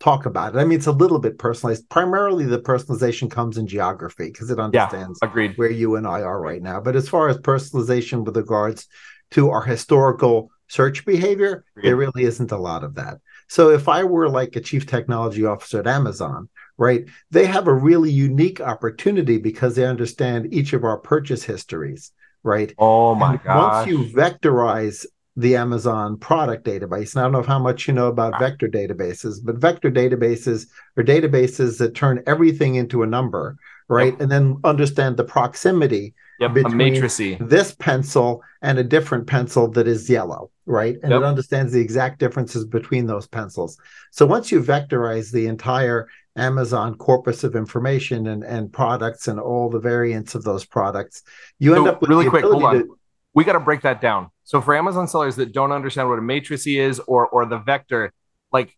[0.00, 0.58] talk about it.
[0.58, 1.88] I mean, it's a little bit personalized.
[1.88, 5.58] Primarily, the personalization comes in geography because it understands yeah, agreed.
[5.58, 6.80] where you and I are right now.
[6.80, 8.86] But as far as personalization with regards
[9.32, 11.88] to our historical search behavior, agreed.
[11.88, 13.18] there really isn't a lot of that.
[13.48, 17.74] So if I were like a chief technology officer at Amazon, right, they have a
[17.74, 22.72] really unique opportunity because they understand each of our purchase histories, right?
[22.78, 23.86] Oh my god!
[23.86, 25.06] Once you vectorize
[25.38, 27.14] the Amazon product database.
[27.14, 31.04] And I don't know how much you know about vector databases, but vector databases are
[31.04, 34.14] databases that turn everything into a number, right?
[34.14, 34.20] Yep.
[34.20, 36.54] And then understand the proximity yep.
[36.54, 37.00] between
[37.40, 40.96] this pencil and a different pencil that is yellow, right?
[41.02, 41.20] And yep.
[41.20, 43.78] it understands the exact differences between those pencils.
[44.12, 49.70] So once you vectorize the entire Amazon corpus of information and, and products and all
[49.70, 51.22] the variants of those products,
[51.58, 52.44] you so end up with really quick.
[52.44, 52.74] Hold on.
[52.74, 52.98] To,
[53.34, 54.28] we got to break that down.
[54.44, 58.12] So for Amazon sellers that don't understand what a matrix is or or the vector,
[58.52, 58.76] like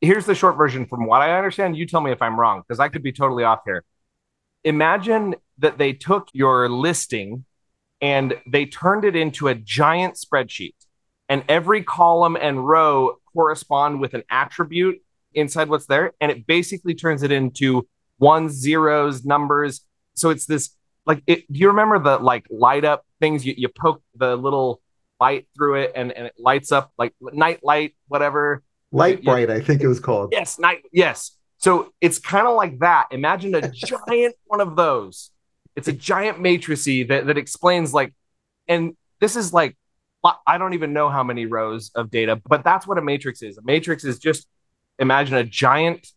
[0.00, 1.76] here's the short version from what I understand.
[1.76, 3.84] You tell me if I'm wrong because I could be totally off here.
[4.64, 7.44] Imagine that they took your listing
[8.00, 10.74] and they turned it into a giant spreadsheet
[11.28, 15.02] and every column and row correspond with an attribute
[15.34, 17.86] inside what's there and it basically turns it into
[18.18, 19.82] ones zeros numbers.
[20.14, 20.70] So it's this
[21.04, 23.44] like it, do you remember the like light up things?
[23.44, 24.80] You, you poke the little
[25.20, 28.62] light through it and, and it lights up like night light whatever.
[28.92, 30.30] Lite-Brite i think it was called.
[30.32, 31.32] Yes night yes.
[31.58, 33.08] So it's kind of like that.
[33.10, 35.30] Imagine a giant one of those.
[35.74, 38.14] It's a giant matricy that, that explains like
[38.68, 39.76] and this is like
[40.46, 43.58] i don't even know how many rows of data but that's what a matrix is.
[43.58, 44.46] A matrix is just
[44.98, 46.08] imagine a giant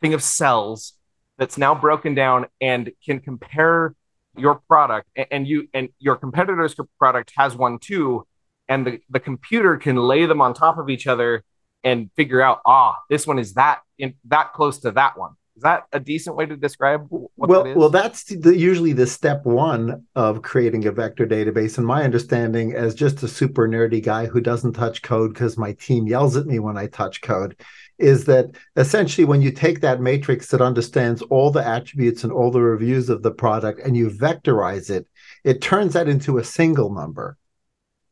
[0.00, 0.94] thing of cells
[1.38, 3.94] that's now broken down and can compare
[4.36, 8.26] your product and you and your competitor's product has one too
[8.68, 11.42] and the, the computer can lay them on top of each other
[11.82, 15.62] and figure out ah this one is that in that close to that one is
[15.62, 20.04] that a decent way to describe well that well that's the, usually the step one
[20.14, 24.40] of creating a vector database and my understanding as just a super nerdy guy who
[24.40, 27.56] doesn't touch code because my team yells at me when i touch code
[28.00, 32.50] is that essentially when you take that matrix that understands all the attributes and all
[32.50, 35.06] the reviews of the product and you vectorize it,
[35.44, 37.36] it turns that into a single number.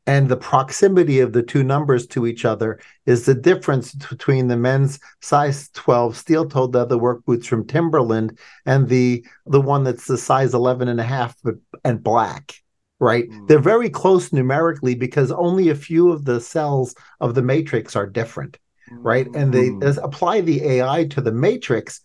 [0.08, 4.56] And the proximity of the two numbers to each other is the difference between the
[4.56, 10.06] men's size 12 steel toed leather work boots from Timberland and the the one that's
[10.06, 11.36] the size 11 and a half
[11.84, 12.54] and black
[13.00, 13.30] right?
[13.30, 13.46] Mm.
[13.46, 18.08] They're very close numerically because only a few of the cells of the matrix are
[18.08, 18.58] different
[18.90, 19.26] right?
[19.34, 20.02] And they mm.
[20.02, 22.00] apply the AI to the matrix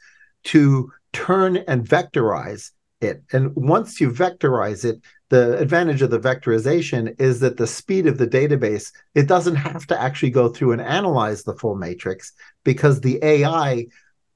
[0.45, 3.23] to turn and vectorize it.
[3.31, 5.01] And once you vectorize it,
[5.33, 9.87] the advantage of the vectorization is that the speed of the database, it doesn't have
[9.87, 13.87] to actually go through and analyze the full matrix because the AI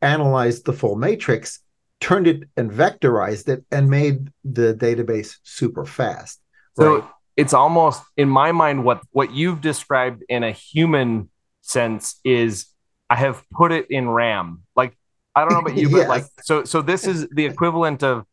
[0.02, 1.60] analyzed the full matrix,
[2.00, 6.42] turned it and vectorized it, and made the database super fast.
[6.76, 7.10] So right?
[7.36, 11.30] it's almost in my mind what what you've described in a human
[11.62, 12.66] sense is
[13.08, 14.64] I have put it in RAM.
[14.76, 14.98] Like
[15.36, 16.00] I don't know about you, yes.
[16.00, 18.26] but like so so this is the equivalent of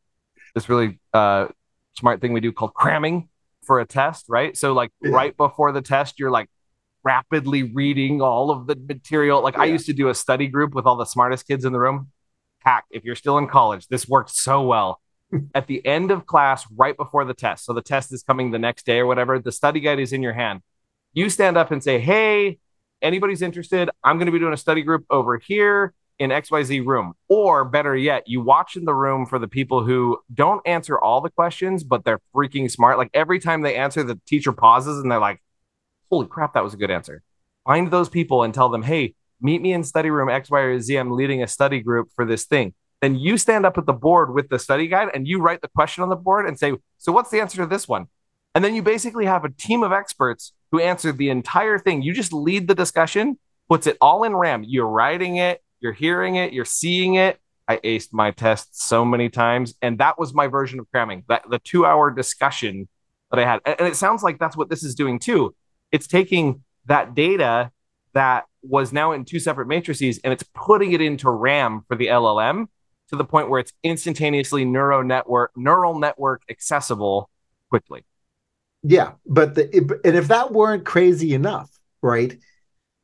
[0.55, 1.49] this really uh
[1.97, 3.29] smart thing we do called cramming
[3.65, 4.57] for a test, right?
[4.57, 5.11] So like yeah.
[5.11, 6.49] right before the test, you're like
[7.03, 9.43] rapidly reading all of the material.
[9.43, 9.63] Like yeah.
[9.63, 12.11] I used to do a study group with all the smartest kids in the room.
[12.61, 15.01] Hack, if you're still in college, this worked so well.
[15.55, 18.59] At the end of class, right before the test, so the test is coming the
[18.59, 20.61] next day or whatever, the study guide is in your hand.
[21.13, 22.59] You stand up and say, Hey,
[23.03, 27.15] anybody's interested, I'm going to be doing a study group over here in XYZ room.
[27.29, 31.21] Or better yet, you watch in the room for the people who don't answer all
[31.21, 32.99] the questions, but they're freaking smart.
[32.99, 35.43] Like every time they answer, the teacher pauses and they're like,
[36.11, 37.23] holy crap, that was a good answer.
[37.65, 40.81] Find those people and tell them, hey, meet me in study room X, Y, or
[40.81, 40.97] Z.
[40.97, 42.75] I'm leading a study group for this thing.
[43.01, 45.69] Then you stand up at the board with the study guide and you write the
[45.69, 48.07] question on the board and say, So what's the answer to this one?
[48.55, 52.03] And then you basically have a team of experts who answer the entire thing.
[52.03, 54.65] You just lead the discussion, puts it all in RAM.
[54.65, 57.39] You're writing it, you're hearing it, you're seeing it.
[57.69, 59.75] I aced my test so many times.
[59.83, 62.89] And that was my version of cramming, that the two hour discussion
[63.31, 63.61] that I had.
[63.67, 65.55] And it sounds like that's what this is doing too.
[65.93, 67.71] It's taking that data
[68.15, 72.07] that was now in two separate matrices and it's putting it into RAM for the
[72.07, 72.67] LLM
[73.11, 77.29] to the point where it's instantaneously neural network neural network accessible
[77.69, 78.05] quickly.
[78.83, 81.71] Yeah, but the, and if that weren't crazy enough,
[82.03, 82.39] right?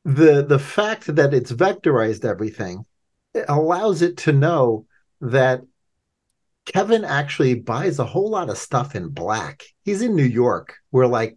[0.04, 2.86] The the fact that it's vectorized everything
[3.34, 4.86] it allows it to know
[5.20, 5.62] that
[6.66, 9.64] Kevin actually buys a whole lot of stuff in black.
[9.84, 11.36] He's in New York, where like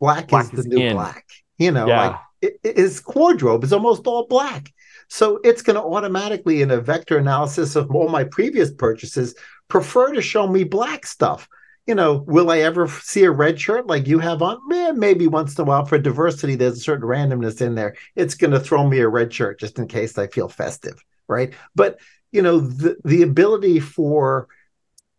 [0.00, 0.94] black, black is the is new in.
[0.94, 1.24] black.
[1.58, 2.08] You know, yeah.
[2.08, 4.72] like it, his wardrobe is almost all black.
[5.08, 9.34] So it's going to automatically, in a vector analysis of all my previous purchases,
[9.68, 11.48] prefer to show me black stuff.
[11.88, 14.60] You know, will I ever see a red shirt like you have on?
[14.70, 17.96] Eh, maybe once in a while for diversity, there's a certain randomness in there.
[18.14, 21.54] It's going to throw me a red shirt just in case I feel festive, right?
[21.74, 21.98] But
[22.30, 24.48] you know, the the ability for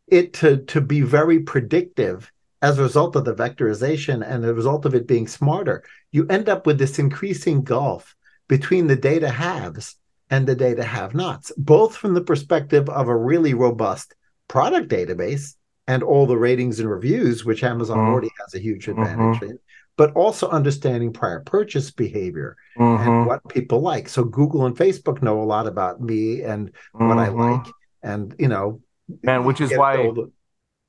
[0.07, 4.85] it to to be very predictive as a result of the vectorization and the result
[4.85, 8.15] of it being smarter, you end up with this increasing gulf
[8.47, 9.95] between the data haves
[10.29, 14.13] and the data have nots, both from the perspective of a really robust
[14.47, 15.55] product database
[15.89, 18.09] and all the ratings and reviews, which Amazon mm-hmm.
[18.09, 19.45] already has a huge advantage mm-hmm.
[19.45, 19.59] in,
[19.97, 23.09] but also understanding prior purchase behavior mm-hmm.
[23.09, 24.07] and what people like.
[24.07, 27.39] So Google and Facebook know a lot about me and what I mm-hmm.
[27.39, 27.73] like.
[28.03, 28.81] And, you know,
[29.23, 30.11] man, which is why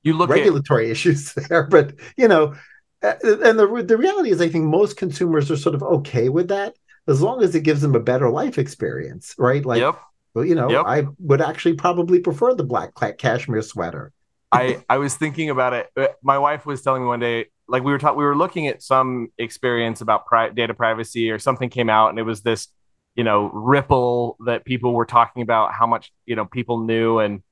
[0.03, 0.91] you look regulatory at...
[0.97, 2.55] issues there, but you know,
[3.01, 6.75] and the the reality is, I think most consumers are sort of okay with that
[7.09, 9.65] as long as it gives them a better life experience, right?
[9.65, 9.99] Like, yep.
[10.35, 10.85] well, you know, yep.
[10.87, 14.13] I would actually probably prefer the black cashmere sweater.
[14.53, 15.89] I I was thinking about it.
[15.97, 18.67] Uh, my wife was telling me one day, like we were talking, we were looking
[18.67, 22.69] at some experience about pri- data privacy or something came out, and it was this,
[23.15, 27.43] you know, ripple that people were talking about how much you know people knew and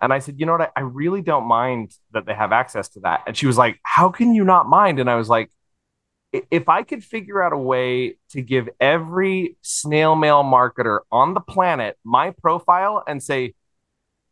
[0.00, 0.72] and I said, you know what?
[0.76, 3.22] I, I, really don't mind that they have access to that.
[3.26, 4.98] And she was like, how can you not mind?
[4.98, 5.50] And I was like,
[6.50, 11.40] if I could figure out a way to give every snail mail marketer on the
[11.40, 13.54] planet my profile and say,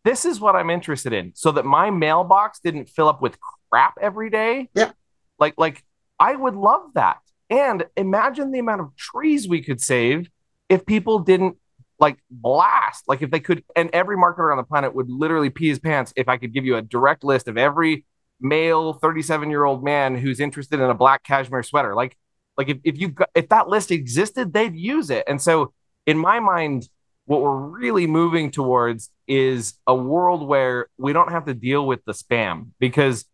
[0.05, 3.39] this is what I'm interested in, so that my mailbox didn't fill up with
[3.71, 4.69] crap every day.
[4.75, 4.93] Yeah.
[5.39, 5.85] Like, like
[6.19, 7.19] I would love that.
[7.51, 10.31] And imagine the amount of trees we could save
[10.69, 11.57] if people didn't
[11.99, 13.05] like blast.
[13.07, 16.13] Like if they could, and every marketer on the planet would literally pee his pants
[16.17, 18.05] if I could give you a direct list of every
[18.41, 21.95] male 37 year old man who's interested in a black cashmere sweater.
[21.95, 22.17] Like,
[22.57, 25.25] like if, if you if that list existed, they'd use it.
[25.27, 25.73] And so
[26.07, 26.89] in my mind,
[27.33, 32.05] what we're really moving towards is a world where we don't have to deal with
[32.05, 33.25] the spam because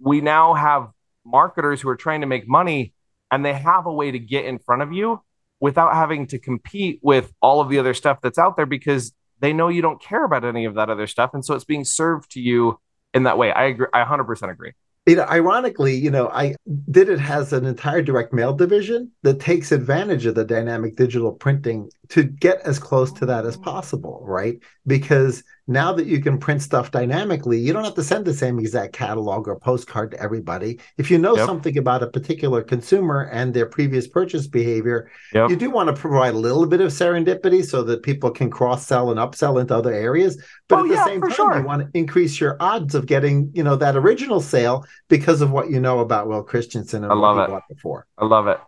[0.00, 0.88] we now have
[1.24, 2.92] marketers who are trying to make money
[3.30, 5.22] and they have a way to get in front of you
[5.60, 9.52] without having to compete with all of the other stuff that's out there because they
[9.52, 11.30] know you don't care about any of that other stuff.
[11.32, 12.80] And so it's being served to you
[13.14, 13.52] in that way.
[13.52, 13.86] I agree.
[13.92, 14.72] I 100% agree
[15.06, 16.54] you know, ironically, you know, I
[16.90, 21.32] did it has an entire direct mail division that takes advantage of the dynamic digital
[21.32, 24.58] printing to get as close to that as possible, right?
[24.86, 28.58] Because now that you can print stuff dynamically, you don't have to send the same
[28.58, 30.78] exact catalog or postcard to everybody.
[30.98, 31.46] If you know yep.
[31.46, 35.48] something about a particular consumer and their previous purchase behavior, yep.
[35.48, 38.86] you do want to provide a little bit of serendipity so that people can cross
[38.86, 40.42] sell and upsell into other areas.
[40.68, 41.58] But oh, at the yeah, same time, sure.
[41.58, 45.50] you want to increase your odds of getting, you know, that original sale because of
[45.50, 47.54] what you know about Will Christensen and I love what he it.
[47.54, 48.06] bought before.
[48.18, 48.58] I love it.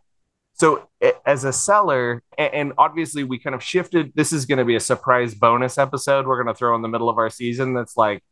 [0.56, 0.88] So
[1.26, 4.12] as a seller, and obviously we kind of shifted.
[4.14, 6.26] This is going to be a surprise bonus episode.
[6.26, 7.74] We're going to throw in the middle of our season.
[7.74, 8.24] That's like,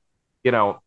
[0.43, 0.81] you know,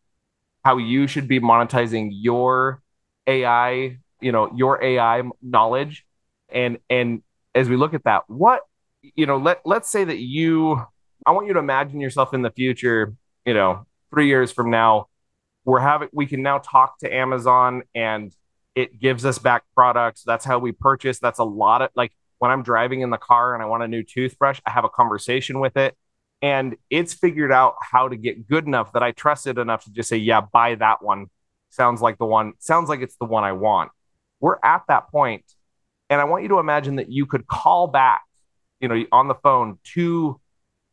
[0.65, 2.82] how you should be monetizing your
[3.28, 6.06] AI, you know, your AI knowledge.
[6.50, 7.21] And and
[7.54, 8.62] as we look at that, what
[9.02, 10.84] you know, let let's say that you,
[11.26, 13.13] I want you to imagine yourself in the future.
[13.45, 15.08] You know, three years from now,
[15.65, 18.33] we're having we can now talk to Amazon and
[18.78, 20.21] it gives us back products.
[20.23, 21.17] That's how we purchase.
[21.17, 23.88] That's a lot of like when I'm driving in the car and I want a
[23.88, 25.98] new toothbrush, I have a conversation with it.
[26.44, 29.92] And it's figured out how to get good enough that I trust it enough to
[29.92, 31.25] just say, yeah, buy that one.
[31.71, 33.90] Sounds like the one, sounds like it's the one I want.
[34.40, 35.44] We're at that point,
[36.12, 38.21] And I want you to imagine that you could call back,
[38.80, 40.40] you know, on the phone to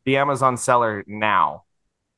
[0.05, 1.65] the Amazon seller now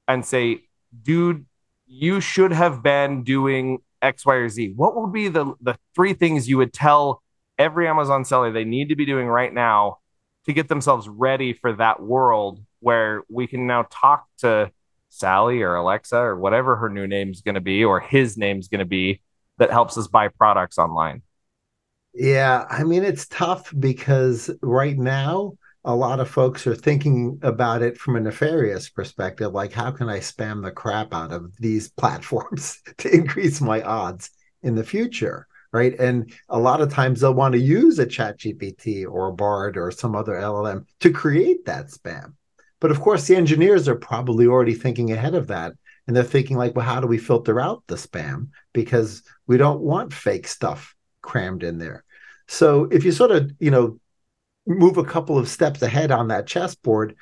[0.08, 0.62] and say,
[1.04, 1.46] dude,
[1.86, 6.14] you should have been doing X, Y, or Z, what would be the the three
[6.14, 7.24] things you would tell
[7.58, 9.98] every Amazon seller they need to be doing right now
[10.46, 14.72] to get themselves ready for that world where we can now talk to
[15.10, 18.80] Sally or Alexa or whatever her new name's going to be or his name's going
[18.80, 19.22] to be
[19.58, 21.22] that helps us buy products online?
[22.14, 25.54] Yeah, I mean, it's tough because right now,
[25.88, 30.10] a lot of folks are thinking about it from a nefarious perspective like, how can
[30.10, 34.30] I spam the crap out of these platforms to increase my odds
[34.62, 35.48] in the future?
[35.72, 35.98] Right.
[36.00, 40.16] And a lot of times they'll want to use a ChatGPT or BARD or some
[40.16, 42.34] other LLM to create that spam.
[42.80, 45.74] But of course, the engineers are probably already thinking ahead of that.
[46.08, 48.48] And they're thinking, like, well, how do we filter out the spam?
[48.74, 52.06] Because we don't want fake stuff crammed in there.
[52.48, 54.00] So if you sort of, you know,
[54.68, 57.16] move a couple of steps ahead on that chessboard,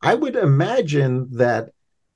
[0.00, 1.70] I would imagine that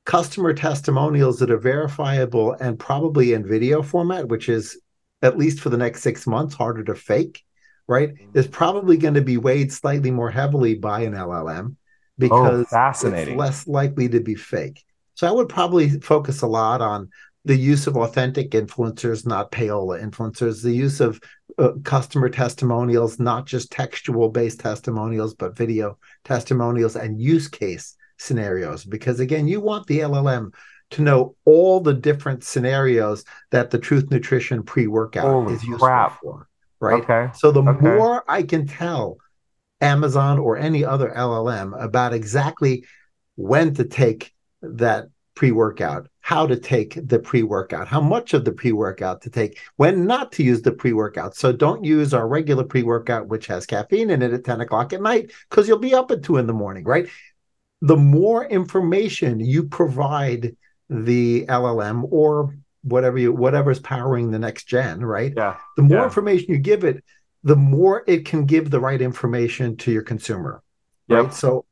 [0.04, 4.80] customer testimonials that are verifiable and probably in video format, which is
[5.22, 7.44] at least for the next six months harder to fake,
[7.88, 8.38] right, mm-hmm.
[8.38, 11.76] is probably going to be weighed slightly more heavily by an LLM
[12.18, 13.34] because oh, fascinating.
[13.34, 14.84] it's less likely to be fake.
[15.14, 17.10] So I would probably focus a lot on
[17.44, 21.20] the use of authentic influencers, not payola influencers, the use of
[21.58, 28.84] uh, customer testimonials, not just textual based testimonials, but video testimonials and use case scenarios.
[28.84, 30.52] Because again, you want the LLM
[30.90, 36.20] to know all the different scenarios that the Truth Nutrition pre workout is useful crap.
[36.20, 36.48] for.
[36.78, 37.02] Right.
[37.02, 37.30] Okay.
[37.34, 37.80] So the okay.
[37.80, 39.18] more I can tell
[39.80, 42.84] Amazon or any other LLM about exactly
[43.34, 44.32] when to take
[44.62, 49.22] that pre workout, how to take the pre workout, how much of the pre workout
[49.22, 51.36] to take, when not to use the pre workout.
[51.36, 54.92] So don't use our regular pre workout, which has caffeine in it at 10 o'clock
[54.92, 57.06] at night, because you'll be up at two in the morning, right?
[57.82, 60.56] The more information you provide
[60.88, 65.32] the LLM or whatever you whatever's powering the next gen, right?
[65.36, 65.56] Yeah.
[65.76, 66.04] The more yeah.
[66.04, 67.04] information you give it,
[67.44, 70.62] the more it can give the right information to your consumer.
[71.08, 71.24] Yep.
[71.24, 71.34] Right.
[71.34, 71.66] So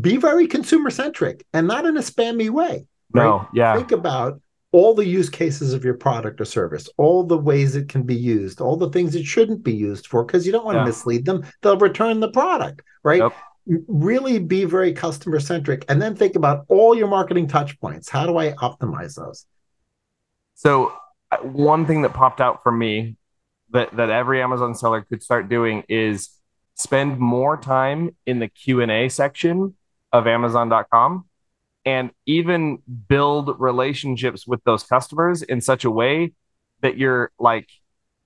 [0.00, 2.86] be very consumer centric and not in a spammy way.
[3.12, 3.48] No, right?
[3.54, 3.76] yeah.
[3.76, 4.40] Think about
[4.72, 8.14] all the use cases of your product or service, all the ways it can be
[8.14, 10.82] used, all the things it shouldn't be used for, because you don't want yeah.
[10.82, 11.44] to mislead them.
[11.62, 13.20] They'll return the product, right?
[13.20, 13.32] Yep.
[13.88, 18.08] Really be very customer centric and then think about all your marketing touch points.
[18.08, 19.46] How do I optimize those?
[20.54, 20.92] So,
[21.32, 23.16] uh, one thing that popped out for me
[23.70, 26.30] that, that every Amazon seller could start doing is
[26.74, 29.74] spend more time in the Q&A section
[30.12, 31.24] of amazon.com
[31.86, 36.32] and even build relationships with those customers in such a way
[36.82, 37.70] that you're like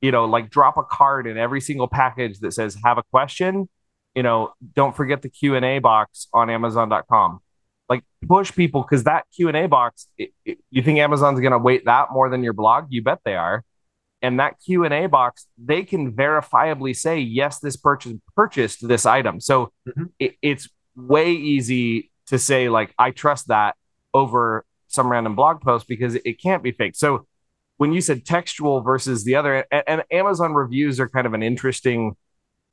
[0.00, 3.68] you know like drop a card in every single package that says have a question
[4.16, 7.40] you know don't forget the q&a box on amazon.com
[7.90, 11.84] like push people because that q&a box it, it, you think amazon's going to weight
[11.84, 12.86] that more than your blog?
[12.88, 13.64] You bet they are.
[14.22, 19.40] And that q&a box they can verifiably say yes this purchase purchased this item.
[19.40, 20.04] So mm-hmm.
[20.18, 23.76] it, it's way easy to say like I trust that
[24.14, 26.96] over some random blog post because it can't be fake.
[26.96, 27.26] So
[27.76, 31.42] when you said textual versus the other, and, and Amazon reviews are kind of an
[31.42, 32.16] interesting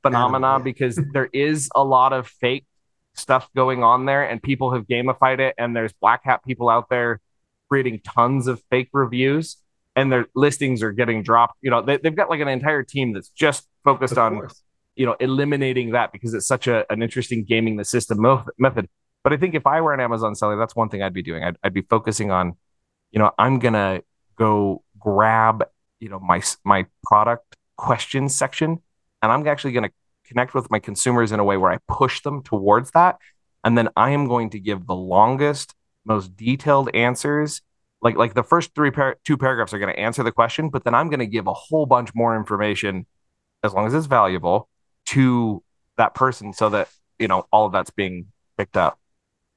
[0.02, 2.66] phenomenon because there is a lot of fake
[3.14, 6.90] stuff going on there, and people have gamified it, and there's black hat people out
[6.90, 7.20] there
[7.70, 9.58] creating tons of fake reviews.
[9.96, 11.56] And their listings are getting dropped.
[11.62, 14.62] You know, they, have got like an entire team that's just focused of on, course.
[14.96, 18.20] you know, eliminating that because it's such a, an interesting gaming the system
[18.60, 18.88] method.
[19.28, 21.44] But I think if I were an Amazon seller, that's one thing I'd be doing.
[21.44, 22.56] I'd, I'd be focusing on,
[23.12, 24.00] you know, I'm gonna
[24.38, 25.66] go grab,
[26.00, 28.82] you know, my my product questions section,
[29.22, 29.90] and I'm actually gonna
[30.26, 33.18] connect with my consumers in a way where I push them towards that,
[33.66, 35.76] and then I am going to give the longest,
[36.06, 37.62] most detailed answers.
[38.02, 40.86] Like like the first three par- two paragraphs are going to answer the question, but
[40.86, 43.06] then I'm going to give a whole bunch more information,
[43.62, 44.70] as long as it's valuable,
[45.08, 45.62] to
[45.98, 46.88] that person, so that
[47.20, 48.98] you know all of that's being picked up.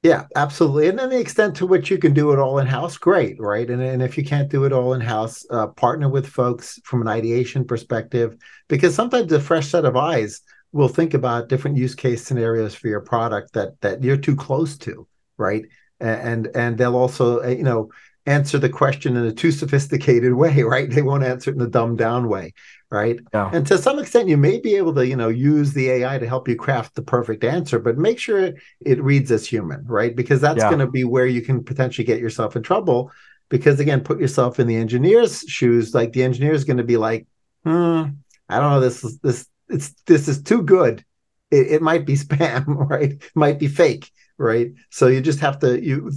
[0.03, 0.89] Yeah, absolutely.
[0.89, 3.69] And then the extent to which you can do it all in house, great, right?
[3.69, 7.03] And, and if you can't do it all in house, uh, partner with folks from
[7.03, 8.35] an ideation perspective,
[8.69, 10.41] because sometimes a fresh set of eyes
[10.73, 14.79] will think about different use case scenarios for your product that that you're too close
[14.79, 15.65] to, right?
[16.01, 17.91] And and they'll also, uh, you know,
[18.25, 20.89] answer the question in a too sophisticated way, right?
[20.91, 22.55] They won't answer it in a dumbed down way
[22.91, 23.21] right?
[23.33, 23.51] Yeah.
[23.53, 26.27] And to some extent, you may be able to, you know, use the AI to
[26.27, 30.15] help you craft the perfect answer, but make sure it reads as human, right?
[30.15, 30.69] Because that's yeah.
[30.69, 33.13] going to be where you can potentially get yourself in trouble.
[33.49, 35.95] Because again, put yourself in the engineer's shoes.
[35.95, 37.27] Like the engineer is going to be like,
[37.65, 38.05] hmm,
[38.49, 41.05] I don't know, this is this it's this is too good.
[41.51, 43.13] It, it might be spam, right?
[43.13, 44.73] It might be fake, right?
[44.91, 46.13] So you just have to you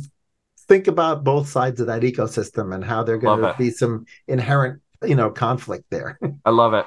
[0.67, 4.82] think about both sides of that ecosystem and how they're going to be some inherent
[5.04, 6.20] you know conflict there.
[6.45, 6.86] I love it.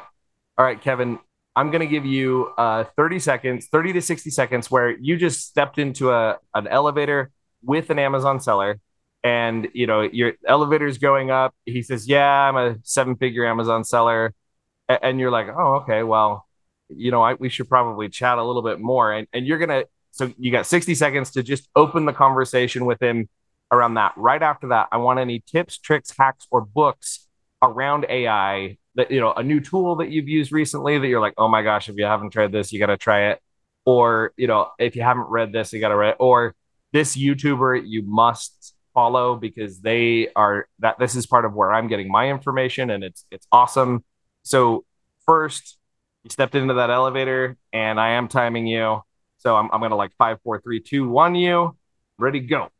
[0.58, 1.18] All right, Kevin.
[1.54, 5.46] I'm going to give you uh, 30 seconds, 30 to 60 seconds, where you just
[5.46, 7.30] stepped into a an elevator
[7.62, 8.78] with an Amazon seller,
[9.24, 11.54] and you know your elevator's going up.
[11.64, 14.34] He says, "Yeah, I'm a seven figure Amazon seller,"
[14.88, 16.46] and you're like, "Oh, okay, well,
[16.88, 19.84] you know, I, we should probably chat a little bit more." And and you're gonna
[20.16, 23.28] so you got 60 seconds to just open the conversation with him
[23.70, 24.14] around that.
[24.16, 27.25] Right after that, I want any tips, tricks, hacks, or books
[27.62, 31.34] around AI that you know a new tool that you've used recently that you're like,
[31.38, 33.40] oh my gosh, if you haven't tried this, you got to try it.
[33.84, 36.10] Or you know, if you haven't read this, you got to read.
[36.10, 36.16] It.
[36.18, 36.54] Or
[36.92, 41.86] this YouTuber you must follow because they are that this is part of where I'm
[41.86, 44.04] getting my information and it's it's awesome.
[44.42, 44.84] So
[45.26, 45.76] first,
[46.24, 49.02] you stepped into that elevator and I am timing you.
[49.38, 51.76] So I'm I'm gonna like five, four, three, two, one you.
[52.18, 52.70] Ready, go.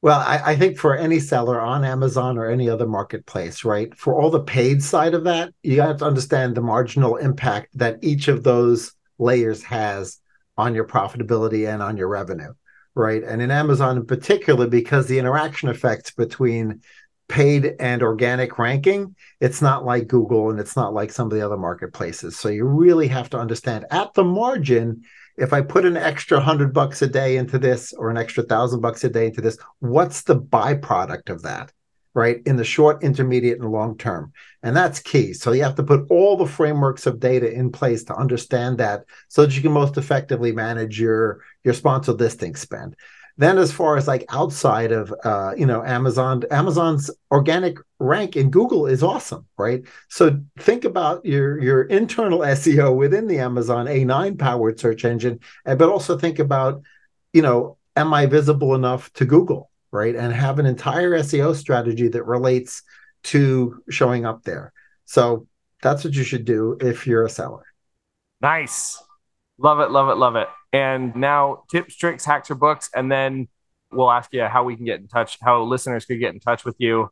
[0.00, 4.14] Well, I, I, think for any seller on Amazon or any other marketplace, right, for
[4.14, 8.28] all the paid side of that, you have to understand the marginal impact that each
[8.28, 10.20] of those layers has
[10.56, 12.52] on your profitability and on your revenue,
[12.94, 13.24] right?
[13.24, 16.80] And in Amazon in particular, because the interaction effects between
[17.28, 21.44] paid and organic ranking, it's not like Google and it's not like some of the
[21.44, 22.38] other marketplaces.
[22.38, 25.02] So you really have to understand at the margin
[25.38, 28.80] if I put an extra hundred bucks a day into this or an extra thousand
[28.80, 31.72] bucks a day into this, what's the byproduct of that?
[32.14, 34.32] Right in the short, intermediate, and long term.
[34.64, 35.32] And that's key.
[35.32, 39.04] So you have to put all the frameworks of data in place to understand that
[39.28, 42.96] so that you can most effectively manage your your sponsored listing spend.
[43.38, 48.50] Then, as far as like outside of uh, you know Amazon, Amazon's organic rank in
[48.50, 49.84] Google is awesome, right?
[50.08, 55.82] So think about your your internal SEO within the Amazon A9 powered search engine, but
[55.82, 56.82] also think about
[57.32, 60.14] you know am I visible enough to Google, right?
[60.14, 62.82] And have an entire SEO strategy that relates
[63.24, 64.72] to showing up there.
[65.04, 65.46] So
[65.82, 67.64] that's what you should do if you're a seller.
[68.40, 69.02] Nice.
[69.58, 70.48] Love it, love it, love it.
[70.72, 72.90] And now tips, tricks, hacks, or books.
[72.94, 73.48] And then
[73.90, 76.64] we'll ask you how we can get in touch, how listeners could get in touch
[76.64, 77.10] with you.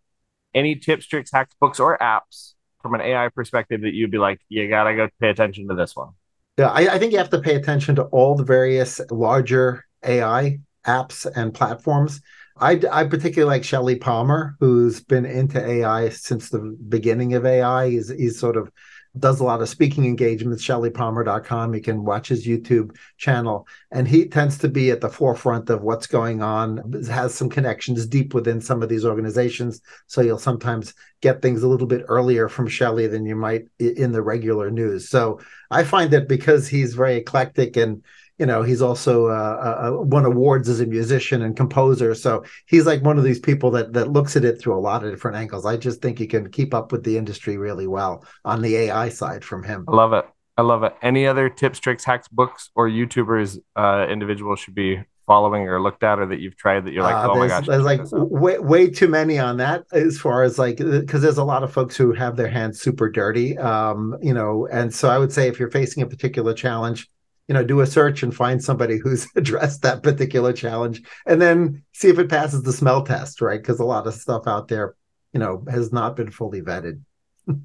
[0.55, 4.41] Any tips, tricks, hacks, books, or apps from an AI perspective that you'd be like,
[4.49, 6.11] you got to go pay attention to this one?
[6.57, 10.61] Yeah, I, I think you have to pay attention to all the various larger AI
[10.87, 12.21] apps and platforms.
[12.59, 17.91] I, I particularly like Shelly Palmer, who's been into AI since the beginning of AI.
[17.91, 18.71] He's, he's sort of
[19.19, 21.75] does a lot of speaking engagements, shellypalmer.com.
[21.75, 23.67] You can watch his YouTube channel.
[23.91, 28.07] And he tends to be at the forefront of what's going on, has some connections
[28.07, 29.81] deep within some of these organizations.
[30.07, 34.13] So you'll sometimes get things a little bit earlier from Shelly than you might in
[34.13, 35.09] the regular news.
[35.09, 35.41] So
[35.71, 38.03] I find that because he's very eclectic and
[38.39, 42.15] you know he's also uh, uh, won awards as a musician and composer.
[42.15, 45.05] So he's like one of these people that that looks at it through a lot
[45.05, 45.65] of different angles.
[45.65, 49.09] I just think he can keep up with the industry really well on the ai
[49.09, 49.85] side from him.
[49.89, 50.27] I love it.
[50.59, 50.95] I love it.
[51.03, 56.05] Any other tips tricks hacks books or youtubers uh individuals should be following or looked
[56.05, 58.59] at or that you've tried that you're like uh, oh my gosh there's like way,
[58.59, 61.97] way too many on that as far as like because there's a lot of folks
[61.97, 65.59] who have their hands super dirty um you know and so i would say if
[65.59, 67.11] you're facing a particular challenge
[67.49, 71.83] you know do a search and find somebody who's addressed that particular challenge and then
[71.93, 73.61] see if it passes the smell test right?
[73.61, 74.95] Because a lot of stuff out there
[75.33, 77.01] you know has not been fully vetted.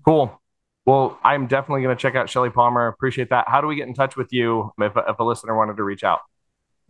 [0.06, 0.40] Cool.
[0.86, 2.88] Well i'm definitely going to check out shelly palmer.
[2.88, 3.48] Appreciate that.
[3.48, 6.04] How do we get in touch with you if, if a listener wanted to reach
[6.04, 6.20] out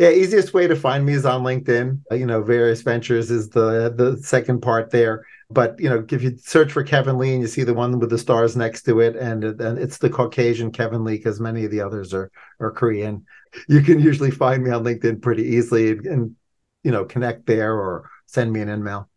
[0.02, 2.02] yeah, easiest way to find me is on LinkedIn.
[2.12, 5.28] Uh, you know, various ventures is the the second part there.
[5.52, 8.10] But you know, if you search for Kevin Lee and you see the one with
[8.10, 11.72] the stars next to it, and, and it's the Caucasian Kevin Lee, because many of
[11.72, 13.24] the others are are Korean.
[13.68, 16.36] You can usually find me on LinkedIn pretty easily and, and
[16.84, 19.08] you know connect there or send me an email.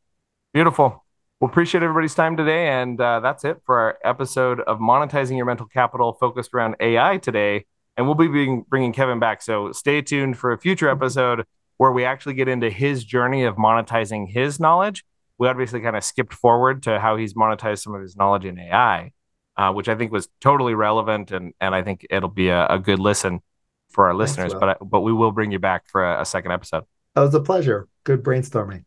[0.52, 1.02] Beautiful.
[1.40, 5.46] Well, appreciate everybody's time today, and uh, that's it for our episode of monetizing your
[5.46, 7.64] mental capital, focused around AI today.
[7.96, 11.44] And we'll be being, bringing Kevin back, so stay tuned for a future episode
[11.76, 15.04] where we actually get into his journey of monetizing his knowledge
[15.38, 18.58] we obviously kind of skipped forward to how he's monetized some of his knowledge in
[18.58, 19.12] AI,
[19.56, 22.78] uh, which I think was totally relevant, and and I think it'll be a, a
[22.78, 23.40] good listen
[23.90, 24.52] for our listeners.
[24.52, 26.84] Thanks, but but we will bring you back for a, a second episode.
[27.14, 27.88] That was a pleasure.
[28.04, 28.84] Good brainstorming.